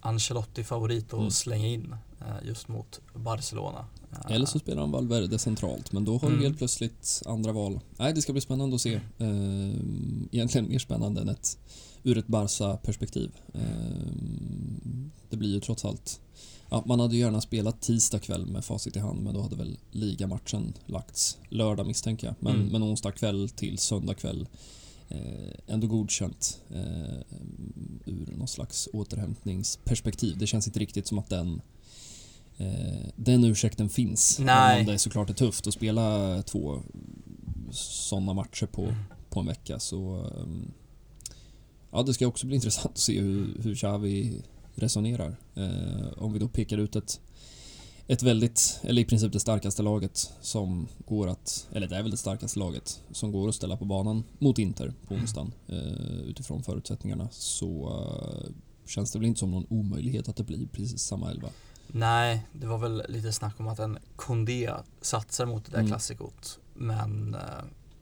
[0.00, 1.30] Ancelotti-favorit att Mm.
[1.30, 3.86] slänga in eh, just mot Barcelona.
[4.12, 6.38] Eh, Eller så spelar han Valverde centralt, men då har Mm.
[6.40, 7.80] du helt plötsligt andra val.
[7.98, 8.94] Nej, det ska bli spännande att se.
[9.18, 9.68] Eh,
[10.32, 11.58] egentligen mer spännande än ett
[12.02, 13.30] ur ett Barca-perspektiv.
[15.30, 16.20] Det blir ju trots allt...
[16.70, 19.56] Ja, man hade ju gärna spelat tisdag kväll med facit i hand, men då hade
[19.56, 22.36] väl ligamatchen lagts lördag misstänker jag.
[22.40, 22.66] Men, Mm.
[22.68, 24.48] men onsdag kväll till söndag kväll
[25.66, 27.18] ändå godkänt eh,
[28.06, 30.38] ur någon slags återhämtningsperspektiv.
[30.38, 31.60] Det känns inte riktigt som att den
[32.56, 34.38] eh, den ursäkten finns.
[34.38, 34.74] Nej.
[34.74, 36.82] Även om det såklart är tufft att spela två
[37.70, 38.94] sådana matcher på, Mm.
[39.30, 40.30] på en vecka så
[41.90, 44.42] Ja, det ska också bli intressant att se hur, hur Xavi
[44.74, 45.36] resonerar.
[45.54, 47.20] Eh, om vi då pekar ut ett
[48.08, 52.10] ett väldigt, eller i princip det starkaste laget som går att, eller det är väl
[52.10, 55.22] det starkaste laget som går att ställa på banan mot Inter på Mm.
[55.22, 57.88] onsdagen eh, utifrån förutsättningarna så
[58.44, 58.50] eh,
[58.86, 61.48] känns det väl inte som någon omöjlighet att det blir precis samma elva.
[61.86, 65.88] Nej, det var väl lite snack om att en Kondé satsar mot det där Mm.
[65.90, 66.58] klassikot.
[66.74, 67.40] Men eh,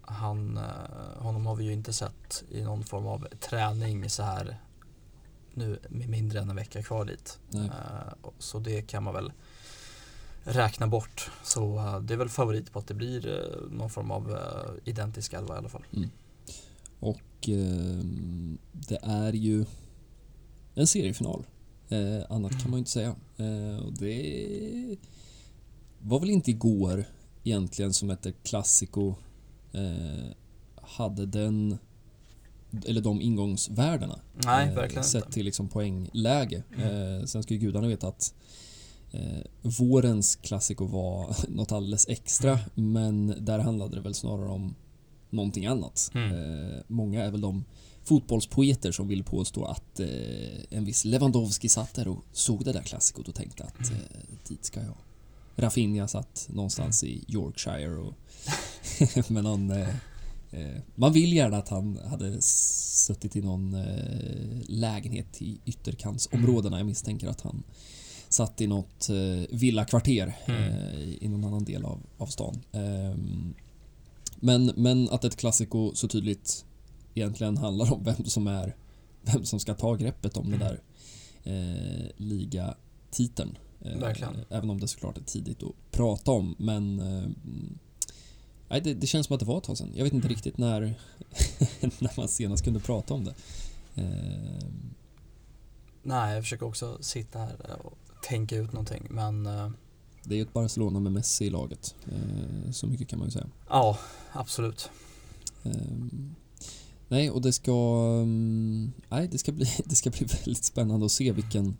[0.00, 4.57] han, eh, honom har vi ju inte sett i någon form av träning så här
[5.54, 7.38] nu med mindre än en vecka kvar dit.
[7.54, 9.32] Eh, så det kan man väl
[10.47, 11.30] räkna bort.
[11.44, 14.38] Så uh, det är väl favorit på att det blir uh, någon form av uh,
[14.84, 15.84] identisk elva i alla fall.
[15.92, 16.11] Mm.
[17.01, 18.05] Och eh,
[18.72, 19.64] det är ju
[20.74, 21.47] en seriefinal.
[21.88, 23.16] Eh, annat kan man ju inte säga.
[23.36, 24.97] Eh, och det
[25.99, 27.05] var väl inte igår
[27.44, 29.14] egentligen som ett klassiko
[29.72, 30.30] eh,
[30.82, 31.78] hade den
[32.86, 34.20] eller de ingångsvärdena.
[34.44, 36.62] Nej, verkligen Sett till liksom poängläge.
[36.76, 37.18] Mm.
[37.20, 38.40] Eh, sen ska ju gudarna veta att eh,
[39.62, 44.74] vårens klassiko var något alldeles extra men där handlade det väl snarare om
[45.30, 46.11] någonting annat.
[46.14, 46.32] Mm.
[46.32, 47.64] Eh, många är väl de
[48.04, 50.09] fotbollspoeter som vill påstå att eh,
[50.70, 54.00] en viss Lewandowski satt där och såg det där klassikot och tänkte att Mm.
[54.02, 54.96] eh, dit ska jag.
[55.59, 58.14] Rafinha satt någonstans i Yorkshire och
[59.30, 59.88] med någon eh,
[60.50, 66.78] eh, man vill gärna att han hade suttit i någon eh, lägenhet i ytterkantsområdena.
[66.78, 67.62] Jag misstänker att han
[68.29, 70.62] satt i något eh, villakvarter Mm.
[70.62, 72.59] eh, i någon annan del av, av stan.
[72.72, 73.55] Ehm,
[74.37, 76.64] men, men att ett klassiko så tydligt
[77.14, 78.77] egentligen handlar om vem som är
[79.22, 80.81] vem som ska ta greppet om den där
[81.45, 83.59] eh, ligatiteln.
[83.81, 84.12] Eh.
[84.51, 89.35] Även om det såklart är tidigt att prata om men eh, det, det känns som
[89.35, 89.93] att det var ett tag sedan.
[89.95, 90.81] Jag vet inte riktigt när,
[91.81, 93.35] när man senast kunde prata om det.
[93.95, 94.68] Eh,
[96.03, 97.99] Nej, jag försöker också sitta här och
[98.29, 99.07] tänka ut någonting.
[99.11, 99.70] Men eh,
[100.24, 101.95] det är ju ett Barcelona med Messi i laget.
[102.07, 103.47] Eh, så mycket kan man ju säga.
[103.68, 103.99] ja,
[104.33, 104.91] absolut.
[105.62, 106.35] Ehm,
[107.09, 107.72] nej, och det ska...
[108.22, 111.77] mm, nej, det ska, bli, det ska bli väldigt spännande att se vilken,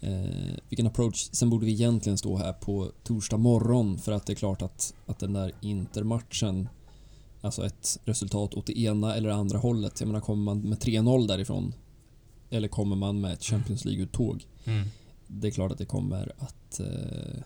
[0.00, 1.28] eh, vilken approach.
[1.32, 4.94] Sen borde vi egentligen stå här på torsdag morgon för att det är klart att,
[5.06, 6.68] att den där intermatchen
[7.44, 10.00] Alltså ett resultat åt det ena eller andra hållet.
[10.00, 11.74] Jag menar, kommer man med 3-0 därifrån
[12.50, 14.88] eller kommer man med ett Champions League-uttåg Mm.
[15.40, 17.42] Det är klart att det kommer att eh,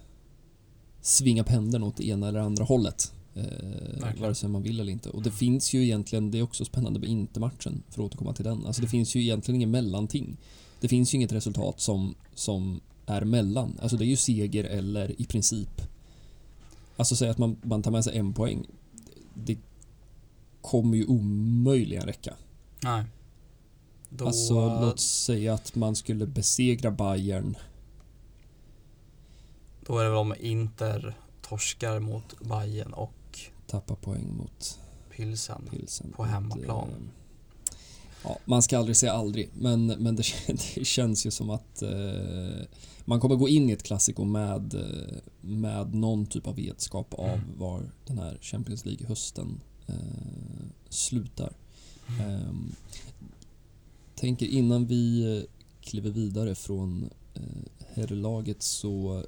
[1.01, 3.13] svinga pendeln åt ena eller andra hållet.
[3.35, 5.11] Eh, vare sig man vill eller inte.
[5.11, 8.45] Och det finns ju egentligen, det är också spännande med intermatchen, för att återkomma till
[8.45, 8.67] den.
[8.67, 10.37] Alltså det finns ju egentligen ingen mellanting.
[10.81, 13.79] Det finns ju inget resultat som, som är mellan.
[13.83, 15.83] Alltså det är ju seger eller i princip.
[16.97, 18.67] Alltså säga att man, man tar med sig en poäng.
[19.35, 19.59] Det
[20.61, 22.35] kommer ju omöjligen räcka.
[22.83, 23.05] Nej.
[24.09, 27.57] Då, Alltså låt säga att man skulle besegra Bayern
[29.87, 34.79] då är det väl om Inter torskar mot Bayern och tappa poäng mot
[35.17, 35.69] Pilsen.
[35.71, 36.13] Pilsen.
[36.13, 36.89] På hemmaplan.
[36.89, 37.75] Det,
[38.23, 40.23] ja, man ska aldrig säga aldrig, men, men det,
[40.75, 42.67] det känns ju som att eh,
[43.05, 47.29] man kommer gå in i ett klassiko med, eh, med någon typ av vetskap av
[47.29, 47.59] Mm.
[47.59, 49.95] var den här Champions League-hösten eh,
[50.89, 51.53] slutar.
[52.09, 52.31] Mm.
[52.31, 52.75] Ehm,
[54.15, 55.43] tänker innan vi eh,
[55.81, 57.43] kliver vidare från eh,
[57.95, 59.25] herrlaget så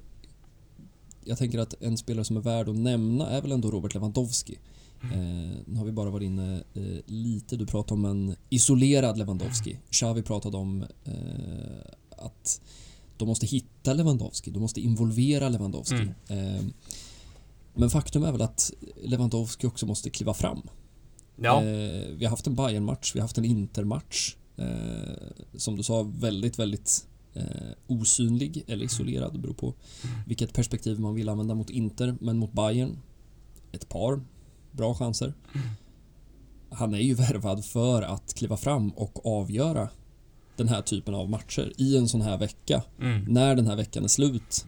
[1.29, 4.59] jag tänker att en spelare som är värd att nämna är väl ändå Robert Lewandowski.
[5.03, 9.79] Eh, nu har vi bara varit inne eh, lite, du pratade om en isolerad Lewandowski.
[9.91, 12.61] Xavi pratade om eh, att
[13.17, 16.13] de måste hitta Lewandowski, de måste involvera Lewandowski.
[16.29, 16.57] Mm.
[16.57, 16.65] Eh,
[17.75, 18.73] men faktum är väl att
[19.03, 20.63] Lewandowski också måste kliva fram.
[21.37, 24.37] Ja, Eh, vi har haft en Bayern-match, vi har haft en Inter-match.
[24.57, 24.67] Eh,
[25.57, 27.43] som du sa, väldigt, väldigt eh,
[27.87, 29.33] osynlig eller isolerad.
[29.33, 29.75] Det beror på
[30.27, 32.15] vilket perspektiv man vill använda mot Inter.
[32.21, 32.99] Men mot Bayern,
[33.73, 34.21] ett par
[34.73, 35.35] bra chanser.
[36.71, 39.89] Han är ju värvad för att kliva fram och avgöra
[40.57, 42.83] den här typen av matcher i en sån här vecka.
[43.01, 43.25] mm.
[43.29, 44.67] När den här veckan är slut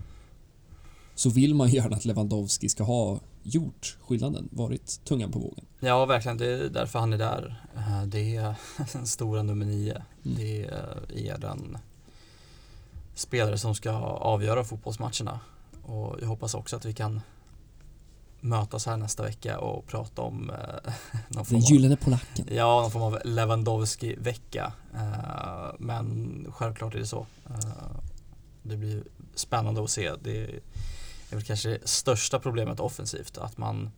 [1.15, 5.65] så vill man gärna att Lewandowski ska ha gjort skillnaden, varit tungan på vågen.
[5.81, 6.39] ja verkligen.
[6.39, 7.65] Det är därför han är där.
[7.77, 8.55] Eh, Det är
[8.93, 10.03] den stora nummer nio.
[10.25, 10.37] Mm.
[10.37, 10.65] Det
[11.29, 11.79] är den
[13.21, 15.41] spelare som ska avgöra fotbollsmatcherna.
[15.83, 17.21] Och jag hoppas också att vi kan
[18.41, 20.93] mötas här nästa vecka och prata om eh,
[21.29, 22.47] någon Den gyllene polacken.
[22.51, 24.73] Ja, någon form av Lewandowski-vecka.
[24.95, 27.27] Eh, men självklart är det så.
[27.47, 27.97] Eh,
[28.62, 29.03] det blir
[29.35, 30.12] spännande att se.
[30.23, 30.45] Det
[31.31, 33.39] är väl kanske det största problemet offensivt.
[33.39, 33.91] Att man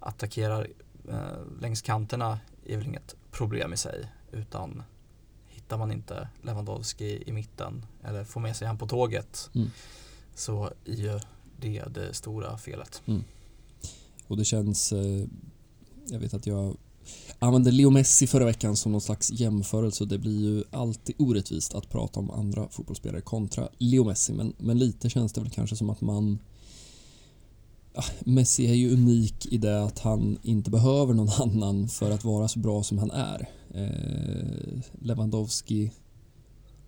[0.00, 0.68] attackerar
[1.08, 4.06] eh, längs kanterna är väl inget problem i sig.
[4.32, 4.82] Utan
[5.64, 9.70] hittar man inte Lewandowski i mitten eller får med sig han på tåget Mm.
[10.34, 11.20] så är ju
[11.60, 13.02] det det stora felet.
[14.26, 14.92] Och det känns...
[14.92, 15.26] Eh,
[16.08, 16.76] jag vet att jag
[17.38, 21.90] använde Leo Messi förra veckan som någon slags jämförelse det blir ju alltid orättvist att
[21.90, 25.90] prata om andra fotbollsspelare kontra Leo Messi men, men lite känns det väl kanske som
[25.90, 26.38] att man
[28.24, 32.48] Messi är ju unik i det att han inte behöver någon annan för att vara
[32.48, 33.48] så bra som han är.
[33.74, 35.90] Eh, Lewandowski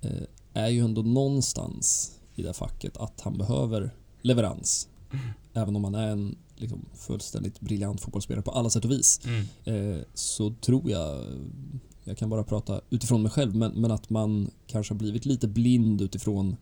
[0.01, 3.91] eh, är ju ändå någonstans i det facket att han behöver
[4.23, 4.89] leverans
[5.53, 9.95] även om han är en liksom, fullständigt briljant fotbollsspelare på alla sätt och vis, Mm.
[9.95, 11.25] eh, så tror jag,
[12.05, 15.49] jag kan bara prata utifrån mig själv, men, men att man kanske har blivit lite
[15.49, 16.57] blind utifrån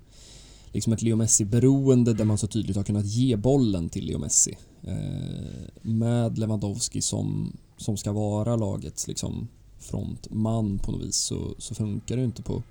[0.75, 4.57] liksom ett Leo Messi-beroende där man så tydligt har kunnat ge bollen till Leo Messi.
[4.83, 9.49] Eh, med Lewandowski som, som ska vara lagets liksom,
[9.79, 12.63] frontman på något vis så, så funkar det inte på,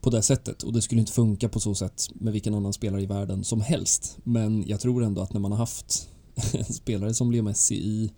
[0.00, 3.02] på det sättet och det skulle inte funka på så sätt med vilken annan spelare
[3.02, 4.18] i världen som helst.
[4.24, 6.08] Men jag tror ändå att när man har haft
[6.52, 8.12] en spelare som Leo Messi i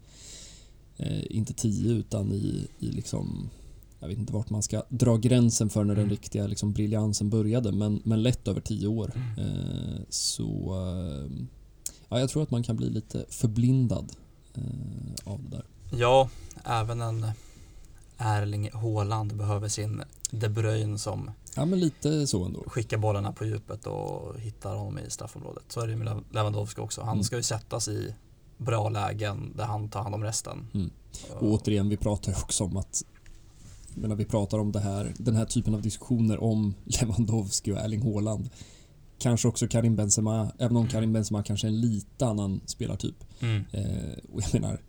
[0.96, 3.50] eh, inte tio utan i, i liksom
[4.02, 6.10] jag vet inte vart man ska dra gränsen för när den Mm.
[6.10, 9.12] riktiga liksom briljansen började men, men lätt över tio år.
[9.16, 9.38] Mm.
[9.48, 11.30] Eh, så eh,
[12.08, 14.12] ja, jag tror att man kan bli lite förblindad
[14.54, 14.62] eh,
[15.32, 15.64] av det där.
[15.98, 16.28] Ja,
[16.64, 17.26] även en
[18.18, 22.64] Erling Haaland behöver sin De Bruyne som Ja men lite så ändå.
[22.66, 25.64] skickar bollarna på djupet och hittar honom i straffområdet.
[25.68, 27.00] Så är det med Lewandowski också.
[27.00, 27.24] Han Mm.
[27.24, 28.14] ska ju sättas i
[28.58, 30.68] bra lägen där han tar hand om resten.
[30.74, 30.90] Mm.
[31.32, 33.04] Och återigen, vi pratar också om att
[33.94, 37.78] jag menar, vi pratar om det här, den här typen av diskussioner om Lewandowski och
[37.78, 38.50] Erling Haaland.
[39.18, 43.24] Kanske också Karim Benzema, även om Karim Benzema kanske är en lite annan spelartyp.
[43.40, 43.64] Mm.
[43.72, 44.80] Eh, och jag menar,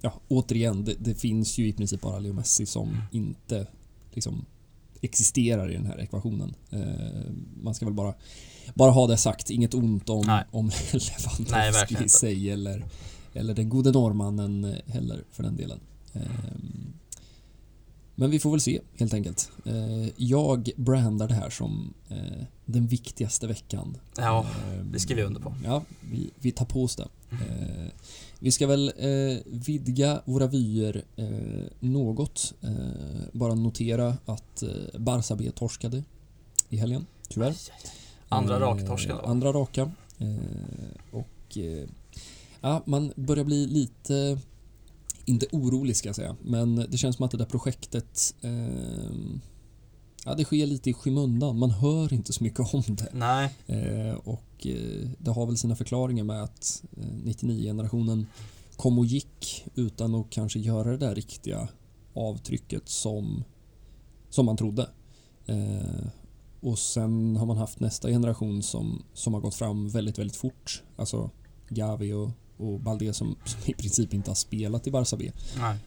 [0.00, 3.66] ja, återigen, det, det finns ju i princip bara Leo Messi som inte
[4.12, 4.44] liksom
[5.00, 6.54] existerar i den här ekvationen.
[6.70, 7.32] Eh,
[7.62, 8.14] man ska väl bara,
[8.74, 10.44] bara ha det sagt, inget ont om, Nej.
[10.50, 12.84] om Nej, Lewandowski verkligen i sig eller,
[13.32, 15.80] eller den gode norrmannen eh, heller för den delen.
[16.12, 16.92] Ehm,
[18.18, 19.50] men vi får väl se helt enkelt.
[19.64, 23.96] Eh, jag brandar det här som eh, den viktigaste veckan.
[24.16, 25.54] Ja, Ehm, det skriver jag under på.
[25.64, 27.08] Ja, vi, vi tar på oss det.
[27.30, 27.86] Eh,
[28.38, 32.54] vi ska väl eh, vidga våra vyer eh, något.
[32.62, 32.70] Eh,
[33.32, 36.04] bara notera att eh, Barça B torskade
[36.68, 37.54] i helgen, tyvärr.
[38.28, 39.22] Andra Eh, raktorsken då.
[39.30, 39.90] Andra raka.
[40.18, 40.36] Eh,
[41.10, 41.88] och eh,
[42.60, 44.38] ja, man börjar bli lite,
[45.26, 49.40] inte orolig ska jag säga, men det känns som att det där projektet eh,
[50.28, 51.58] Ja, det sker lite i skymundan.
[51.58, 53.08] Man hör inte så mycket om det.
[53.12, 58.26] Nej, Eh, och eh, det har väl sina förklaringar med att eh, 99-generationen
[58.76, 61.68] kom och gick utan att kanske göra det där riktiga
[62.14, 63.44] avtrycket som,
[64.30, 64.90] som man trodde.
[65.46, 66.06] Eh,
[66.60, 70.82] och sen har man haft nästa generation som, som har gått fram väldigt, väldigt fort.
[70.96, 71.30] Alltså
[71.68, 75.32] Gavi och, och Balde som, som i princip inte har spelat i Barça B.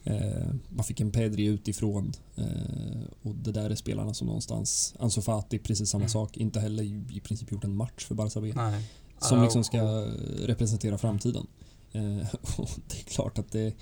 [0.04, 2.46] Eh, man fick en Pedri utifrån eh,
[3.22, 6.10] och det där är spelarna som någonstans Ansu Fati, precis samma Mm.
[6.10, 8.54] sak, inte heller i, i princip gjort en match för Barça B.
[8.56, 8.84] nej.
[9.22, 9.82] Som liksom ska
[10.46, 11.48] representera framtiden.
[11.92, 12.18] Eh,
[12.58, 13.74] och det är klart att det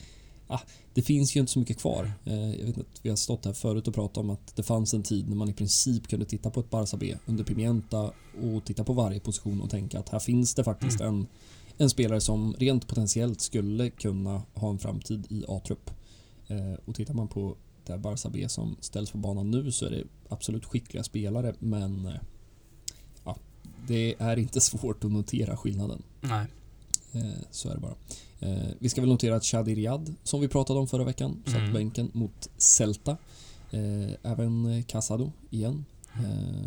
[0.48, 0.60] ah,
[0.94, 2.12] det finns ju inte så mycket kvar.
[2.26, 4.94] Eh, jag vet att vi har stått här förut och pratat om att det fanns
[4.94, 8.12] en tid när man i princip kunde titta på ett Barça B under Pimienta
[8.42, 11.16] och titta på varje position och tänka att här finns det faktiskt Mm.
[11.16, 11.28] en,
[11.78, 15.92] en spelare som rent potentiellt skulle kunna ha en framtid i A-trupp.
[16.48, 17.56] Eh, och tittar man på
[17.86, 21.54] det här Barça B som ställs på banan nu så är det absolut skickliga spelare
[21.60, 22.14] men eh,
[23.26, 23.38] ja,
[23.88, 26.04] det är inte svårt att notera skillnaden.
[26.22, 26.46] Nej.
[27.12, 27.96] Eh, så är det bara.
[28.80, 31.74] Vi ska väl notera att Shadi Riyad, som vi pratade om förra veckan, satt Mm.
[31.74, 33.18] bänken mot Celta.
[34.24, 35.86] Även Casado igen.
[36.14, 36.64] Eh,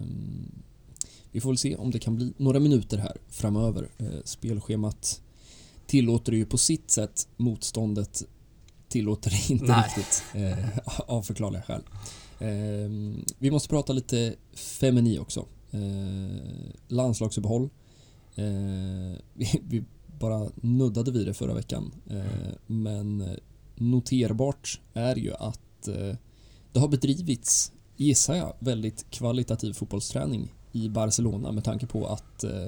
[1.32, 3.90] vi får väl se om det kan bli några minuter här framöver.
[3.98, 5.22] Eh, spelschemat
[5.86, 8.22] tillåter ju på sitt sätt, motståndet
[8.88, 9.84] tillåter det inte Nej.
[9.84, 11.82] riktigt eh, av förklarliga skäl.
[12.38, 12.90] Eh,
[13.38, 15.46] vi måste prata lite femini också.
[15.70, 16.36] Eh,
[16.88, 17.70] landslagsuppehåll.
[18.34, 19.84] Eh, vi, vi
[20.20, 21.92] bara nuddade vid det förra veckan.
[22.10, 23.24] Eh, men
[23.74, 26.16] noterbart är ju att eh,
[26.72, 32.66] det har bedrivits, gissar jag, väldigt kvalitativ fotbollsträning i Barcelona med tanke på att eh,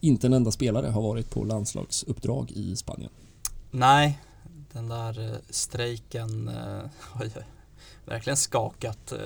[0.00, 3.10] inte en enda spelare har varit på landslagsuppdrag i Spanien.
[3.70, 4.20] Nej,
[4.72, 7.30] den där eh, strejken eh, har ju
[8.04, 9.18] verkligen skakat eh,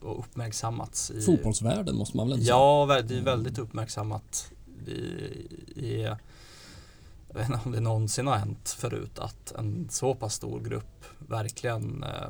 [0.00, 1.10] och uppmärksammats.
[1.10, 2.48] I, Fotbollsvärlden måste man väl säga.
[2.48, 3.24] Ja, det är Mm.
[3.24, 4.52] väldigt uppmärksammat
[4.86, 4.90] i,
[5.76, 6.02] i
[7.28, 11.04] jag vet inte om det någonsin har hänt förut att en så pass stor grupp
[11.18, 12.28] verkligen eh,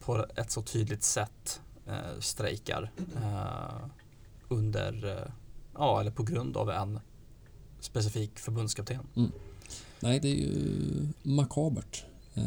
[0.00, 3.86] på ett så tydligt sätt eh, strejkar eh,
[4.48, 5.30] under, eh,
[5.74, 7.00] ja eller på grund av en
[7.80, 9.06] specifik förbundskapten.
[10.00, 12.04] Nej, det är ju makabert.
[12.34, 12.44] Eh,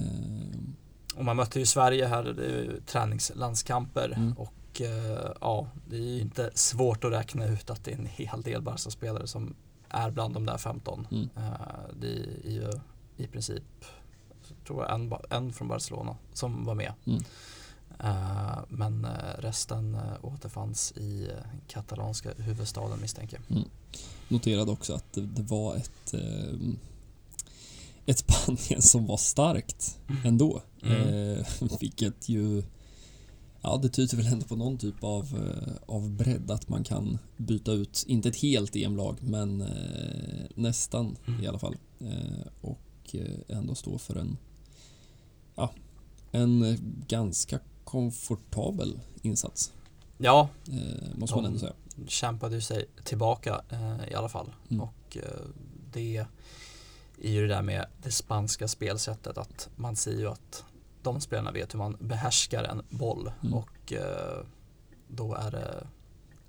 [1.16, 4.34] Och man mötte ju Sverige här, det är ju träningslandskamper Mm.
[4.34, 8.06] och eh, ja, det är ju inte svårt att räkna ut att det är en
[8.06, 9.56] hel del Barca-spelare som
[9.90, 11.08] är bland de där 15.
[11.12, 11.30] Mm.
[12.00, 12.08] Det
[12.46, 12.72] är ju
[13.18, 13.64] i princip,
[14.68, 16.94] tror jag, en, en från Barcelona som var med.
[17.06, 17.24] Mm.
[18.04, 21.30] Eh, men eh, resten eh, återfanns i
[21.68, 23.64] katalanska huvudstaden misstänker jag.
[24.28, 26.14] Noterade också att det, var ett
[28.06, 30.62] ett Spanien som var starkt ändå.
[30.84, 31.38] Mm.
[31.38, 31.46] Eh,
[31.80, 32.64] vilket ju
[33.62, 37.72] Ja, det tyder väl ändå på någon typ av, av bredd att man kan byta
[37.72, 41.44] ut, inte ett helt EM-lag, men eh, nästan Mm.
[41.44, 41.76] i alla fall.
[42.00, 43.16] Eh, och
[43.48, 44.38] ändå stå för en,
[45.56, 45.72] ja,
[46.32, 46.78] en
[47.08, 47.60] ganska
[47.92, 49.74] komfortabel insats,
[50.18, 51.74] Ja, eh, måste man ändå säga.
[52.08, 54.52] kämpade sig tillbaka eh, i alla fall.
[54.70, 54.82] Mm.
[54.84, 55.24] Och eh,
[55.94, 56.18] det
[57.22, 60.64] är ju det där med det spanska spelsättet att man ser ju att
[61.04, 63.54] de spelarna vet hur man behärskar en boll Mm.
[63.54, 64.46] och eh,
[65.08, 65.88] då är det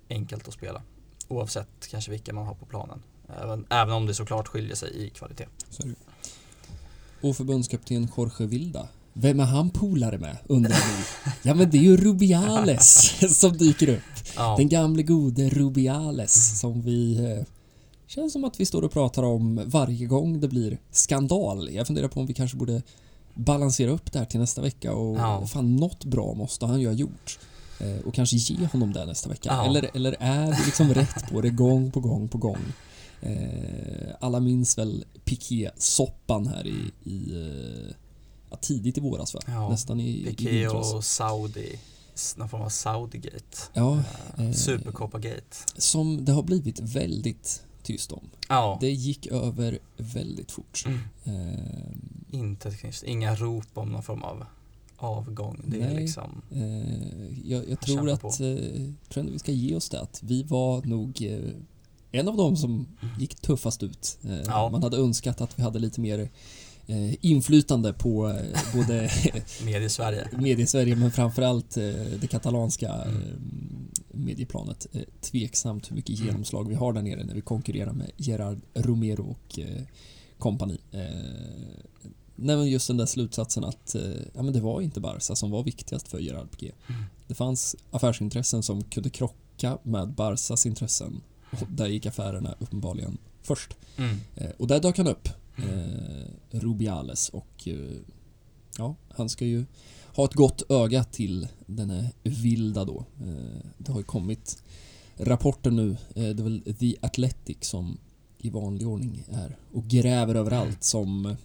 [0.09, 0.81] enkelt att spela.
[1.27, 3.03] Oavsett kanske vilka man har på planen.
[3.41, 5.47] Även, även om det såklart skiljer sig i kvalitet.
[5.69, 5.89] Så är det.
[5.89, 7.29] ju.
[7.29, 8.87] Och förbundskapten Jorge Vilda.
[9.13, 11.31] Vem är han polare med, undrar ni?
[11.43, 14.01] Ja men det är ju Rubiales som dyker upp.
[14.35, 17.45] Ja, Den gamle gode Rubiales som vi eh,
[18.07, 21.69] känns som att vi står och pratar om varje gång det blir skandal.
[21.73, 22.81] Jag funderar på om vi kanske borde
[23.33, 25.47] balansera upp det här till nästa vecka och Ja.
[25.47, 27.39] fan något bra måste han ju ha gjort.
[27.79, 29.49] Eh, och kanske ge honom det nästa vecka.
[29.53, 29.65] Ja.
[29.65, 32.57] Eller, eller är vi liksom rätt på det gång på gång på gång?
[33.21, 37.95] Eh, alla minns väl Piqué-soppan här i, i eh,
[38.51, 39.39] ja, tidigt i våras va?
[39.47, 40.93] Ja, Nästan i, i Piqué vintras.
[40.93, 41.79] och Saudi.
[42.35, 43.57] Någon form av Saudi-gate.
[43.73, 44.03] Ja,
[44.37, 45.55] Eh, eh, Supercopa-gate.
[45.77, 48.29] som det har blivit väldigt tyst om.
[48.49, 50.83] Ja, Det gick över väldigt fort.
[50.85, 50.99] mm.
[51.23, 51.59] Eh,
[52.31, 52.73] inte.
[53.05, 54.45] Inga rop om någon form av
[54.97, 55.61] avgång.
[55.67, 56.01] Det är Nej.
[56.01, 58.55] liksom eh, jag, jag tror att eh,
[59.09, 61.53] tror vi ska ge oss det att vi var nog eh,
[62.11, 62.87] en av dem som
[63.19, 64.17] gick tuffast ut.
[64.45, 64.69] Ja.
[64.69, 66.29] Man hade önskat att vi hade lite mer
[67.21, 69.09] inflytande på eh, både
[70.37, 71.83] mediesverige men framförallt eh,
[72.21, 73.15] det katalanska Mm.
[73.17, 73.23] eh,
[74.13, 74.87] medieplanet.
[74.91, 76.27] Eh, tveksamt hur mycket Mm.
[76.27, 79.81] genomslag vi har där nere när vi konkurrerar med Gerard Romero och eh,
[80.37, 80.77] kompani.
[80.91, 80.99] Eh,
[82.35, 84.01] nej just den där slutsatsen att eh,
[84.33, 86.71] ja, men det var inte Barca som var viktigast för Gerard Piqué.
[86.89, 87.03] Mm.
[87.27, 91.21] Det fanns affärsintressen som kunde krocka med Barcas intressen
[91.51, 93.73] och där gick affärerna uppenbarligen först.
[93.97, 94.17] Mm.
[94.35, 97.97] Eh, och där dök han upp eh, Rubiales och eh,
[98.77, 99.65] ja, han ska ju
[100.15, 103.05] ha ett gott öga till denne Vilda då.
[103.19, 104.63] Eh, det har ju kommit
[105.17, 107.97] rapporter nu, eh, det är väl The Athletic som
[108.37, 111.35] i vanlig ordning är och gräver överallt som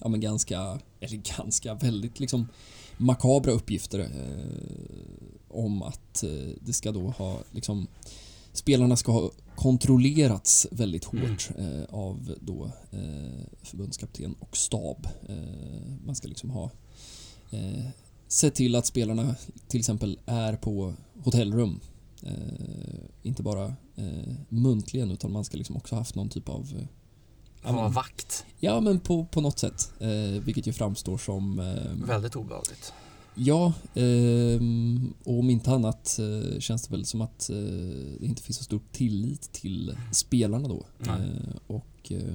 [0.00, 2.48] ja men ganska, eller ganska, väldigt liksom
[2.96, 4.06] makabra uppgifter eh,
[5.48, 7.86] om att eh, det ska då ha liksom
[8.52, 15.06] spelarna ska ha kontrollerats väldigt hårt eh, av då eh, förbundskapten och stab.
[15.28, 16.70] Eh, man ska liksom ha
[17.50, 17.84] eh,
[18.28, 19.34] sett till att spelarna
[19.68, 20.94] till exempel är på
[21.24, 21.80] hotellrum.
[22.22, 23.64] Eh, inte bara
[23.96, 26.86] eh, muntligen utan man ska liksom också haft någon typ av
[27.62, 28.44] eh, var men- vakt.
[28.58, 29.92] Ja men på, på något sätt.
[30.00, 32.92] Eh, vilket ju framstår som eh, Väldigt obehagligt.
[33.42, 37.56] Ja, ehm, och om inte annat eh, känns det väl som att eh,
[38.20, 40.86] det inte finns så stor tillit till spelarna då.
[41.06, 42.34] Eh, och eh,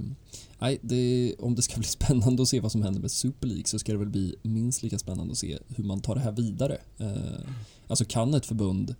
[0.60, 3.66] nej, det, om det ska bli spännande att se vad som händer med Super League
[3.66, 6.32] så ska det väl bli minst lika spännande att se hur man tar det här
[6.32, 6.78] vidare.
[6.98, 7.50] Eh,
[7.88, 8.96] alltså kan ett förbund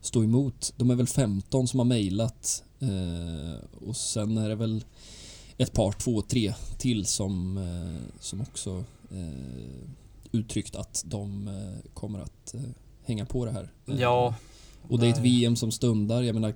[0.00, 0.74] stå emot?
[0.76, 4.84] De är väl 15 som har mejlat eh, och sen är det väl
[5.58, 9.88] ett par, två, tre till som, eh, som också eh,
[10.34, 12.60] uttryckt att de eh, kommer att eh,
[13.04, 13.72] hänga på det här.
[13.86, 14.34] Eh, Ja,
[14.88, 16.22] Och det är ett VM som stundar.
[16.22, 16.54] Jag menar...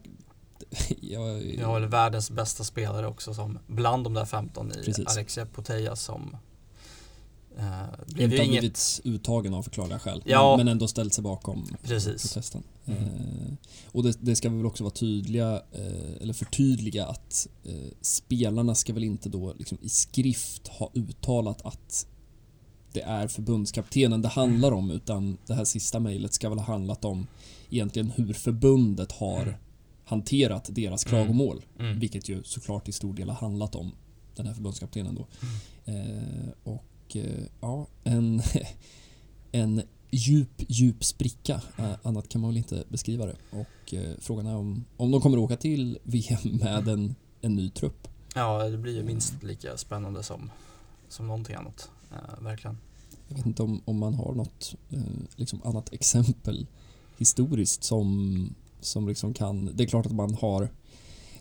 [1.00, 5.06] Jag, har väl världens bästa spelare också som bland de där 15 i Precis.
[5.06, 6.36] Alexia Putellas som
[7.58, 7.64] eh,
[8.06, 10.22] blev inte har inget, blivit uttagen av förklarliga skäl.
[10.24, 10.56] Ja.
[10.56, 12.22] Men ändå ställt sig bakom precis.
[12.22, 12.62] protesten.
[12.84, 13.02] Mm.
[13.02, 13.52] Eh,
[13.92, 18.74] och det, det ska vi väl också vara tydliga, eh, eller förtydliga att eh, spelarna
[18.74, 22.06] ska väl inte då liksom i skrift ha uttalat att
[22.92, 27.04] det är förbundskaptenen det handlar om utan det här sista mejlet ska väl ha handlat
[27.04, 27.26] om
[27.70, 29.58] egentligen hur förbundet har
[30.04, 31.10] hanterat deras Mm.
[31.24, 31.64] klagomål.
[31.78, 31.98] Mm.
[31.98, 33.92] Vilket ju såklart i stor del har handlat om
[34.36, 35.26] den här förbundskaptenen då.
[35.92, 38.42] Eh, och eh, ja, en,
[39.52, 41.60] en djup, djup spricka.
[41.78, 43.36] Eh, annat kan man väl inte beskriva det.
[43.50, 47.70] Och eh, frågan är om, om de kommer åka till VM med en, en ny
[47.70, 48.08] trupp.
[48.34, 50.50] Ja, det blir ju minst lika spännande som,
[51.08, 51.90] som någonting annat.
[52.12, 52.78] Eh, verkligen.
[53.28, 54.98] Jag vet inte om, om man har något eh,
[55.36, 56.66] liksom annat exempel
[57.18, 59.70] historiskt som, som liksom kan...
[59.76, 60.68] Det är klart att man har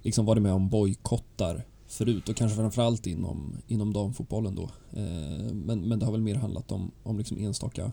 [0.01, 4.63] liksom varit med om bojkottar förut och kanske framförallt inom, inom damfotbollen då.
[4.93, 7.91] Eh, men, men det har väl mer handlat om, om liksom enstaka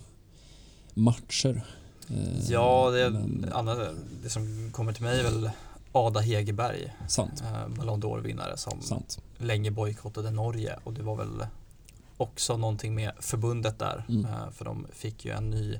[0.94, 1.64] matcher.
[2.10, 3.74] Eh, Ja, det, men- andra,
[4.22, 5.50] det som kommer till mig är väl
[5.92, 9.18] Ada Hegerberg, Sant, eh, Ballon d'Or-vinnare som sant.
[9.38, 11.46] länge bojkottade Norge och det var väl
[12.16, 14.04] också någonting med förbundet där.
[14.08, 14.24] Mm.
[14.24, 15.78] eh, För de fick ju en ny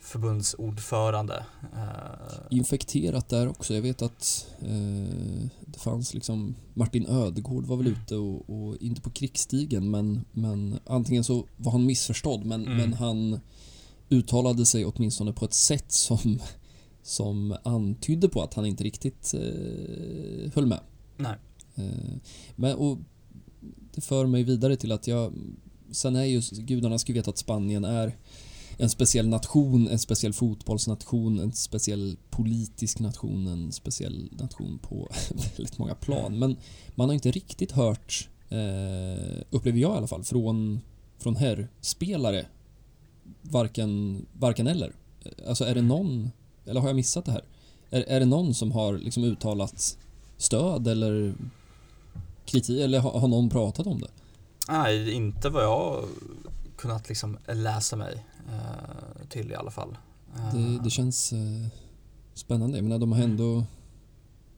[0.00, 1.44] förbundsordförande.
[1.74, 3.74] eh, Infekterat där också.
[3.74, 7.98] Jag vet att eh, det fanns liksom Martin Ödegård var väl Mm.
[8.02, 12.76] ute och, och inte på krigsstigen men, men antingen så var han missförstådd men, Mm.
[12.78, 13.40] men han
[14.08, 16.38] uttalade sig åtminstone på ett sätt som,
[17.02, 20.80] som antydde på att han inte riktigt eh, höll med.
[21.16, 21.36] Nej.
[21.74, 22.16] Eh,
[22.56, 22.98] men, och
[23.94, 25.32] det för mig vidare till att jag
[25.92, 28.16] Sen är ju gudarna ska veta att Spanien är
[28.76, 35.08] en speciell nation, en speciell fotbollsnation, en speciell politisk nation, en speciell nation på
[35.56, 36.38] väldigt många plan.
[36.38, 36.56] Men
[36.94, 40.80] man har inte riktigt hört, eh, upplever jag i alla fall, från,
[41.18, 42.46] från herrspelare
[43.42, 44.92] varken, varken eller.
[45.48, 46.30] Alltså är det någon,
[46.66, 47.44] eller har jag missat det här?
[47.90, 49.98] Är, är det någon som har liksom uttalat
[50.36, 51.34] stöd eller
[52.46, 54.10] kritik eller har, har någon pratat om det?
[54.68, 56.04] Nej, inte vad jag
[56.76, 59.96] kunnat liksom läsa mig eh, till i alla fall.
[60.36, 61.66] Eh, Det, det känns eh,
[62.34, 62.76] spännande.
[62.78, 63.64] Jag menar, de har ändå...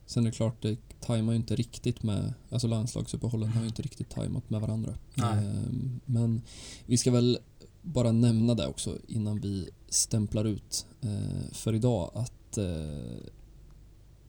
[0.07, 2.35] Sen är det klart, det tajmar ju inte riktigt med...
[2.51, 4.95] Alltså landslagsuppehållen har ju inte riktigt tajmat med varandra.
[5.17, 5.73] Eh,
[6.05, 6.43] men
[6.87, 7.39] vi ska väl
[7.83, 12.65] bara nämna det också innan vi stämplar ut eh, för idag att eh,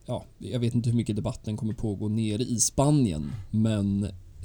[0.05, 4.03] ja, jag vet inte hur mycket debatten kommer pågå nere i Spanien men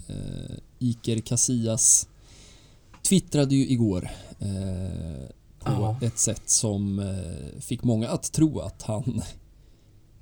[0.08, 2.08] eh, Iker Casillas
[3.08, 5.96] twittrade ju igår eh, på Ja.
[6.02, 9.22] ett sätt som eh, fick många att tro att han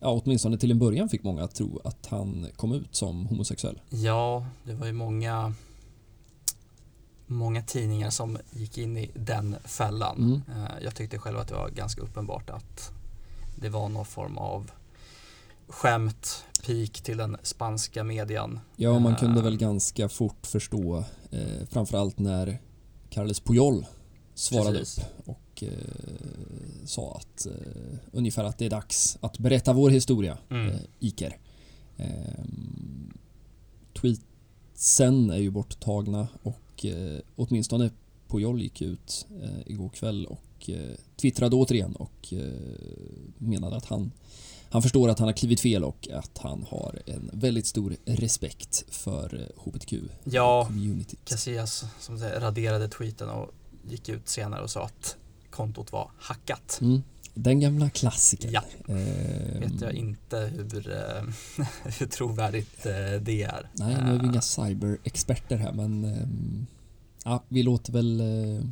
[0.01, 3.81] Ja, åtminstone till en början fick många att tro att han kom ut som homosexuell.
[3.91, 5.55] Ja, det var ju många
[7.27, 10.17] Många tidningar som gick in i den fällan.
[10.19, 10.63] Mm.
[10.63, 12.91] Eh, Jag tyckte själv att det var ganska uppenbart att
[13.61, 14.71] det var någon form av
[15.69, 18.61] skämt, pik till den spanska median.
[18.77, 22.59] Ja, man kunde Eh, väl ganska fort förstå eh, framförallt när
[23.11, 23.87] Carles Puyol
[24.35, 24.99] svarade Precis.
[25.05, 25.71] upp och eh,
[26.85, 30.69] sa att eh, ungefär att det är dags att berätta vår historia, Mm.
[30.69, 31.39] eh, Iker.
[31.97, 32.45] Eh,
[34.01, 37.91] tweetsen är ju borttagna och eh, åtminstone
[38.29, 42.53] Puyol gick ut eh, igår kväll och eh, twittrade återigen och eh,
[43.39, 44.13] menade att han
[44.71, 48.85] han förstår att han har klivit fel och att han har en väldigt stor respekt
[48.89, 51.19] för eh, HBTQ-communityt.
[51.25, 53.51] Ja, Casillas som säger, raderade tweeten och
[53.89, 55.17] gick ut senare och sa att
[55.51, 56.79] kontot var hackat.
[56.83, 57.03] Mm.
[57.35, 58.53] Den gamla klassikern.
[58.53, 58.63] Ja.
[58.89, 61.67] Ehm, Vet jag inte hur, eh,
[61.99, 63.71] hur trovärdigt eh, det är.
[63.73, 66.67] Nej, nu är vi Eh, inga cyberexperter här men ehm,
[67.25, 68.65] ja, vi låter väl eh,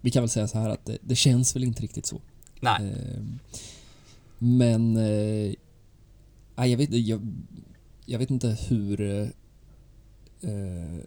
[0.00, 2.20] vi kan väl säga så här att det, det känns väl inte riktigt så.
[2.60, 3.38] Nej, Ehm,
[4.42, 5.54] men eh,
[6.54, 7.20] ah, jag, vet, jag,
[8.06, 9.00] jag vet inte hur
[10.40, 11.00] eh,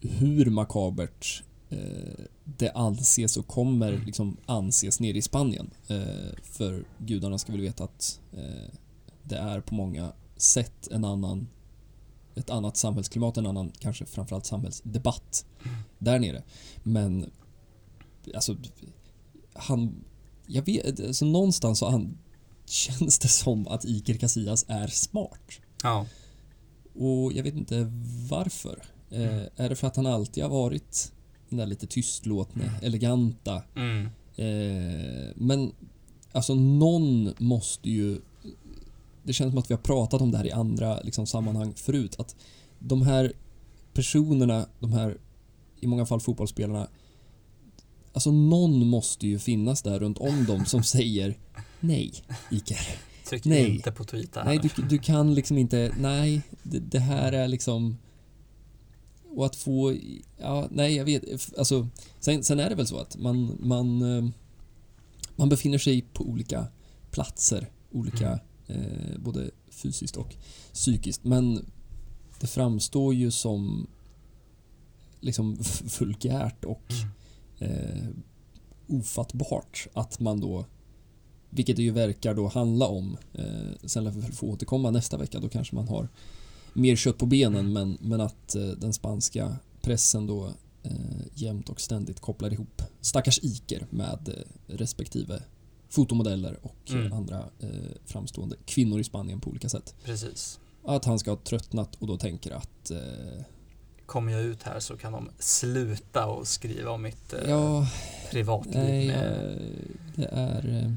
[0.00, 5.70] hur makabert eh, det anses och kommer liksom anses nere i Spanien.
[5.88, 8.74] Eh, för gudarna ska väl veta att eh,
[9.22, 11.48] det är på många sätt en annan
[12.34, 15.46] ett annat samhällsklimat, en annan kanske framförallt samhällsdebatt
[15.98, 16.42] där nere.
[16.82, 17.30] Men
[18.34, 18.56] alltså
[19.52, 20.04] han
[20.46, 22.18] jag vet, alltså någonstans så han,
[22.70, 25.50] känns det som att Iker Casillas är smart.
[25.82, 26.06] ja,
[26.94, 27.92] Och jag vet inte
[28.30, 28.82] varför.
[29.10, 29.48] Eh, Mm.
[29.56, 31.12] är det för att han alltid har varit
[31.48, 33.62] den där lite tystlåtne, eleganta.
[33.76, 35.72] mm, Eh, men
[36.32, 38.20] alltså någon måste ju...
[39.22, 42.14] Det känns som att vi har pratat om det här i andra liksom, sammanhang förut.
[42.18, 42.36] Att
[42.78, 43.32] de här
[43.94, 45.18] personerna, de här
[45.80, 46.88] i många fall fotbollsspelarna.
[48.12, 51.38] Alltså någon måste ju finnas där runt om dem som säger
[51.80, 52.12] Nej,
[52.50, 52.78] Iker.
[53.28, 53.74] tryck Nej.
[53.74, 57.96] inte på tweeta Nej, du, du kan liksom inte, nej, det, det här är liksom...
[59.32, 59.96] Och att få,
[60.38, 61.24] ja, nej jag vet,
[61.58, 61.88] alltså,
[62.20, 64.30] sen, sen är det väl så att man, man, eh,
[65.36, 66.66] man befinner sig på olika
[67.10, 70.34] platser, olika, eh, både fysiskt och
[70.72, 71.70] psykiskt, men
[72.40, 73.86] det framstår ju som
[75.20, 75.58] liksom
[75.98, 76.92] vulgärt och
[77.58, 77.72] Mm.
[77.72, 78.08] eh,
[78.86, 80.66] ofattbart att man då
[81.50, 83.16] vilket det ju verkar då handla om.
[83.34, 83.44] Eh,
[83.84, 85.38] sen lär vi väl få återkomma nästa vecka.
[85.40, 86.08] Då kanske man har
[86.72, 87.72] mer kött på benen.
[87.72, 90.46] Men, men att eh, den spanska pressen då
[90.82, 90.92] eh,
[91.34, 95.42] jämt och ständigt kopplar ihop stackars Iker med eh, respektive
[95.88, 97.06] fotomodeller och Mm.
[97.06, 97.68] eh, andra eh,
[98.06, 99.94] framstående kvinnor i Spanien på olika sätt.
[100.04, 100.60] Precis.
[100.84, 103.42] Att han ska ha tröttnat och då tänker att eh,
[104.06, 107.88] Kommer jag ut här så kan de sluta och skriva om mitt ja,
[108.30, 109.58] privatliv Nej, med...
[110.16, 110.96] det är...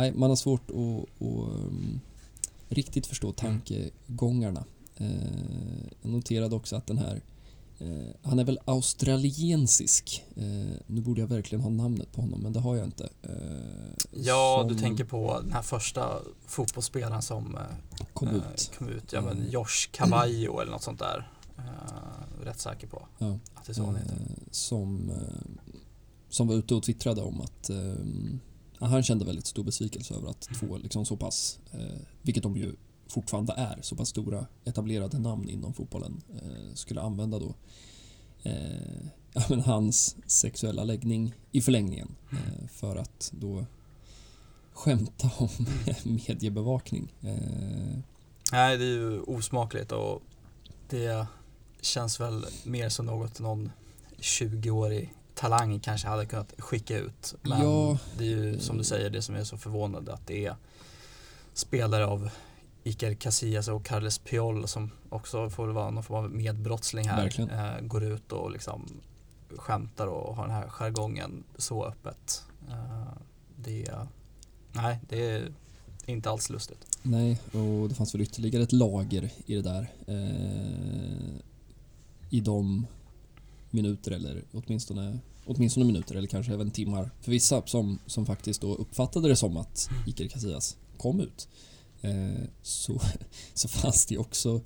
[0.00, 2.00] Nej, man har svårt att, att um,
[2.68, 4.64] riktigt förstå tankegångarna.
[4.96, 5.10] Eh,
[6.02, 7.20] Jag noterade också att den här
[7.78, 10.24] eh, han är väl australiensisk.
[10.36, 10.44] Eh,
[10.86, 13.08] nu borde jag verkligen ha namnet på honom, men det har jag inte.
[13.22, 13.30] Eh,
[14.12, 17.58] Ja, som du tänker på den här första fotbollsspelaren som
[18.14, 18.70] kom ut.
[18.78, 19.12] kom ut.
[19.12, 19.50] Ja, men Mm.
[19.50, 21.30] Josh Cavallo eller något sånt där.
[22.44, 23.38] Rätt säker på Ja.
[23.54, 24.16] att det är så han heter.
[24.50, 25.12] Som,
[26.28, 27.94] som var ute och twittrade om att eh, ja,
[28.88, 32.74] han kände väldigt stor besvikelse över att två liksom så pass, eh, vilket de ju
[33.08, 37.54] fortfarande är, så pass stora etablerade namn inom fotbollen eh, skulle använda då
[38.42, 39.06] eh,
[39.48, 43.66] men hans sexuella läggning i förlängningen eh, för att då
[44.72, 45.48] skämta om
[46.26, 47.14] mediebevakning.
[47.20, 47.98] Eh,
[48.52, 50.22] Nej, det är ju osmakligt och
[50.88, 51.26] det
[51.80, 53.70] känns väl mer som något någon
[54.18, 57.34] 20-årig talang kanske hade kunnat skicka ut.
[57.42, 57.98] Men Ja.
[58.18, 60.56] det är ju som du säger det som är så förvånande att det är
[61.52, 62.30] spelare av
[62.84, 67.40] Iker Casillas och Carles Piol som också får vara någon form av medbrottsling här.
[67.80, 69.00] Eh, går ut och liksom
[69.56, 72.42] skämtar och har den här jargongen så öppet.
[72.68, 73.12] Eh,
[73.56, 73.90] det,
[74.72, 75.48] nej, det är
[76.06, 76.98] inte alls lustigt.
[77.02, 79.92] Nej, och det fanns väl ytterligare ett lager i det där.
[80.06, 81.40] Eh,
[82.30, 82.86] I de
[83.70, 88.74] minuter eller åtminstone, åtminstone minuter eller kanske även timmar för vissa som, som faktiskt då
[88.74, 91.48] uppfattade det som att Iker Casillas kom ut.
[92.00, 93.00] Eh, så,
[93.54, 94.60] så fanns det också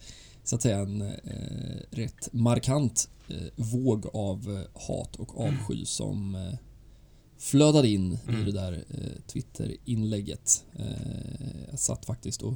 [0.44, 6.34] så att säga en eh, rätt markant eh, våg av eh, hat och avsky som
[6.34, 6.54] eh,
[7.38, 8.44] flödade in i Mm.
[8.44, 10.64] det där eh, Twitter-inlägget.
[10.76, 12.54] Eh, jag satt faktiskt och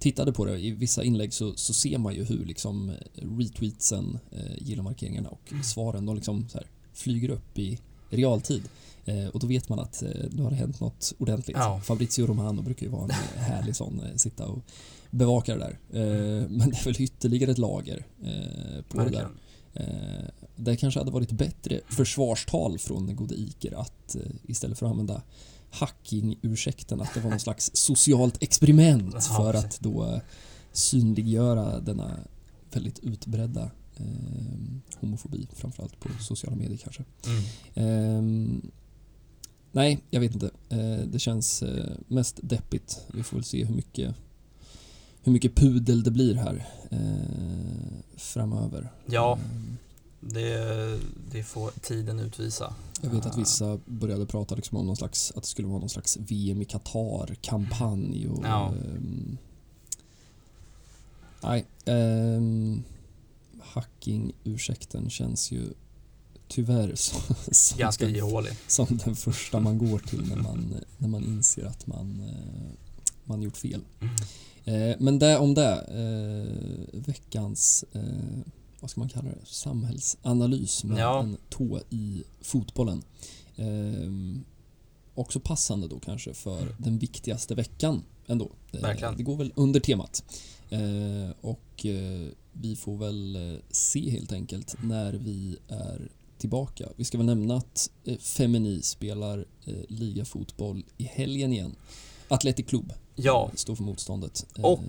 [0.00, 0.58] tittade på det.
[0.58, 5.52] I vissa inlägg så, så ser man ju hur liksom eh, retweetsen, eh, gilla-markeringarna och
[5.52, 5.62] Mm.
[5.64, 7.78] svaren de liksom så här flyger upp i
[8.10, 8.62] realtid.
[9.04, 11.56] Eh, och då vet man att eh, nu har det hänt något ordentligt.
[11.56, 11.80] Ja.
[11.84, 13.10] Fabrizio Romano brukar ju vara en
[13.40, 14.58] härlig sån, eh, sitta och
[15.10, 15.78] bevaka det där.
[16.00, 19.04] Eh, men det är väl ytterligare ett lager eh, på det där.
[19.04, 19.30] Verkligen.
[19.74, 20.24] Eh,
[20.56, 24.16] det kanske hade varit bättre försvarstal från gode Iker att
[24.46, 25.22] istället för att använda
[25.70, 29.64] hacking-ursäkten att det var någon slags socialt experiment Ja, för precis.
[29.66, 30.20] att då eh,
[30.72, 32.16] synliggöra denna
[32.72, 34.04] väldigt utbredda eh,
[35.00, 37.04] homofobi framförallt på sociala medier kanske.
[37.26, 37.42] Mm.
[37.74, 38.70] Ehm,
[39.72, 40.50] nej, jag vet inte.
[40.68, 43.00] Eh, det känns eh, mest deppigt.
[43.14, 44.14] Vi får väl se hur mycket
[45.22, 48.92] hur mycket pudel det blir här eh, framöver.
[49.06, 49.38] Ja.
[50.20, 50.98] Det,
[51.30, 52.74] det får tiden utvisa.
[53.02, 53.38] jag vet att Ah.
[53.38, 56.64] vissa började prata liksom om någon slags, att det skulle vara någon slags VM i
[56.64, 58.44] Qatar-kampanj och...
[58.44, 58.68] Ja.
[58.68, 59.38] ehm,
[61.42, 61.64] nej.
[61.86, 62.82] Um,
[63.62, 65.62] Hacking-ursäkten känns ju
[66.48, 68.52] tyvärr som, som, Ganska den, ihålig.
[68.66, 72.70] som den första man går till när man, när man inser att man, eh,
[73.24, 73.80] man gjort fel.
[74.64, 75.74] Eh, men det om det.
[75.74, 78.02] Eh, veckans, eh,
[78.80, 81.22] vad ska man kalla det, samhällsanalys med Ja.
[81.22, 83.02] en tå i fotbollen.
[83.56, 84.10] Eh,
[85.14, 88.50] också passande då kanske för den viktigaste veckan ändå.
[88.72, 89.16] Eh, Verkligen.
[89.16, 90.24] det går väl under temat.
[90.70, 96.88] Eh, och eh, vi får väl eh, se helt enkelt när vi är tillbaka.
[96.96, 97.90] Vi ska väl nämna att
[98.20, 99.44] Femini spelar
[99.88, 101.76] ligafotboll i helgen igen.
[102.28, 104.46] Athletic Club Ja, står för motståndet.
[104.62, 104.80] Och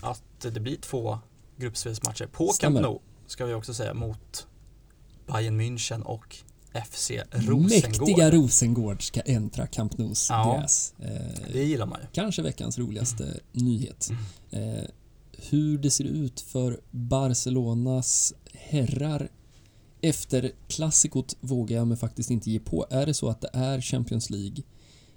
[0.00, 1.18] att det blir två
[1.56, 2.82] gruppspelsmatcher på Stämmer.
[2.82, 2.98] Camp Nou
[3.28, 4.46] ska vi också säga mot
[5.26, 6.36] Bayern München och
[6.86, 7.70] FC Rosengård.
[7.70, 10.58] Mäktiga Rosengård ska äntra Camp Nous Ja.
[10.60, 10.94] gräs.
[10.98, 12.06] Eh, Det gillar man ju.
[12.12, 14.10] kanske veckans roligaste nyhet.
[14.52, 14.68] Mm.
[14.78, 14.84] Eh,
[15.50, 19.28] hur det ser ut för Barcelonas herrar
[20.00, 22.86] efter klassikot vågar jag mig faktiskt inte ge på.
[22.90, 24.62] Är det så att det är Champions League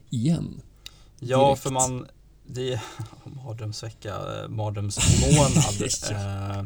[0.09, 0.61] igen?
[1.19, 1.61] Ja, direkt.
[1.63, 2.07] för man
[2.47, 2.81] det är
[3.45, 4.09] mardrömsvecka,
[4.43, 5.51] eh, mardrömsmånad.
[6.11, 6.55] Ja.
[6.59, 6.63] Eh,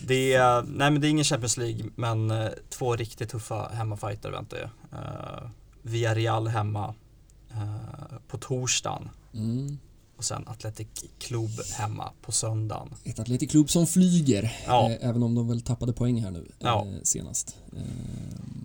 [0.00, 4.30] det är, nej men det är ingen Champions League, men eh, två riktigt tuffa hemmafighter
[4.30, 4.64] väntar ju.
[4.98, 5.50] Uh,
[5.82, 6.94] Villarreal hemma
[7.50, 9.78] eh, på torsdagen Mm.
[10.16, 10.86] och sen Athletic
[11.18, 12.94] Club hemma på söndagen.
[13.04, 14.90] Ett Atletic Club som flyger, Ja.
[14.90, 16.86] eh, även om de väl tappade poäng här nu Ja.
[16.86, 17.56] eh, senast.
[17.76, 17.82] Eh,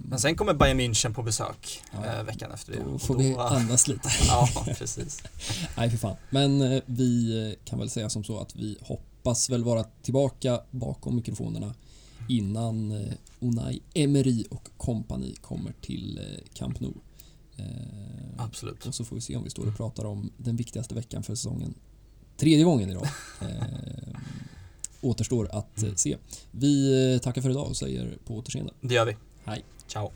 [0.10, 2.24] Men sen kommer Bayern München på besök Ja.
[2.24, 2.80] veckan efter det.
[2.92, 4.10] då får då- vi andas lite.
[4.28, 5.24] Ja, precis.
[5.78, 6.16] Nej, för fan.
[6.30, 9.08] Men vi kan väl säga som så att vi hoppas
[9.50, 11.74] väl vara tillbaka bakom mikrofonerna
[12.30, 16.94] innan eh, Unai Emery och kompani kommer till eh, Camp Nou.
[17.58, 17.66] Eh,
[18.38, 18.86] Absolut.
[18.86, 21.36] och så får vi se om vi står och pratar om den viktigaste veckan för
[21.36, 21.74] säsongen.
[22.38, 23.08] Tredje gången idag.
[23.42, 24.20] Eh,
[25.02, 26.18] återstår att se.
[26.52, 28.74] Vi tackar för idag och säger på återseende.
[28.82, 29.18] Det gör vi.
[29.44, 29.66] Hej.
[29.88, 30.12] Ciao.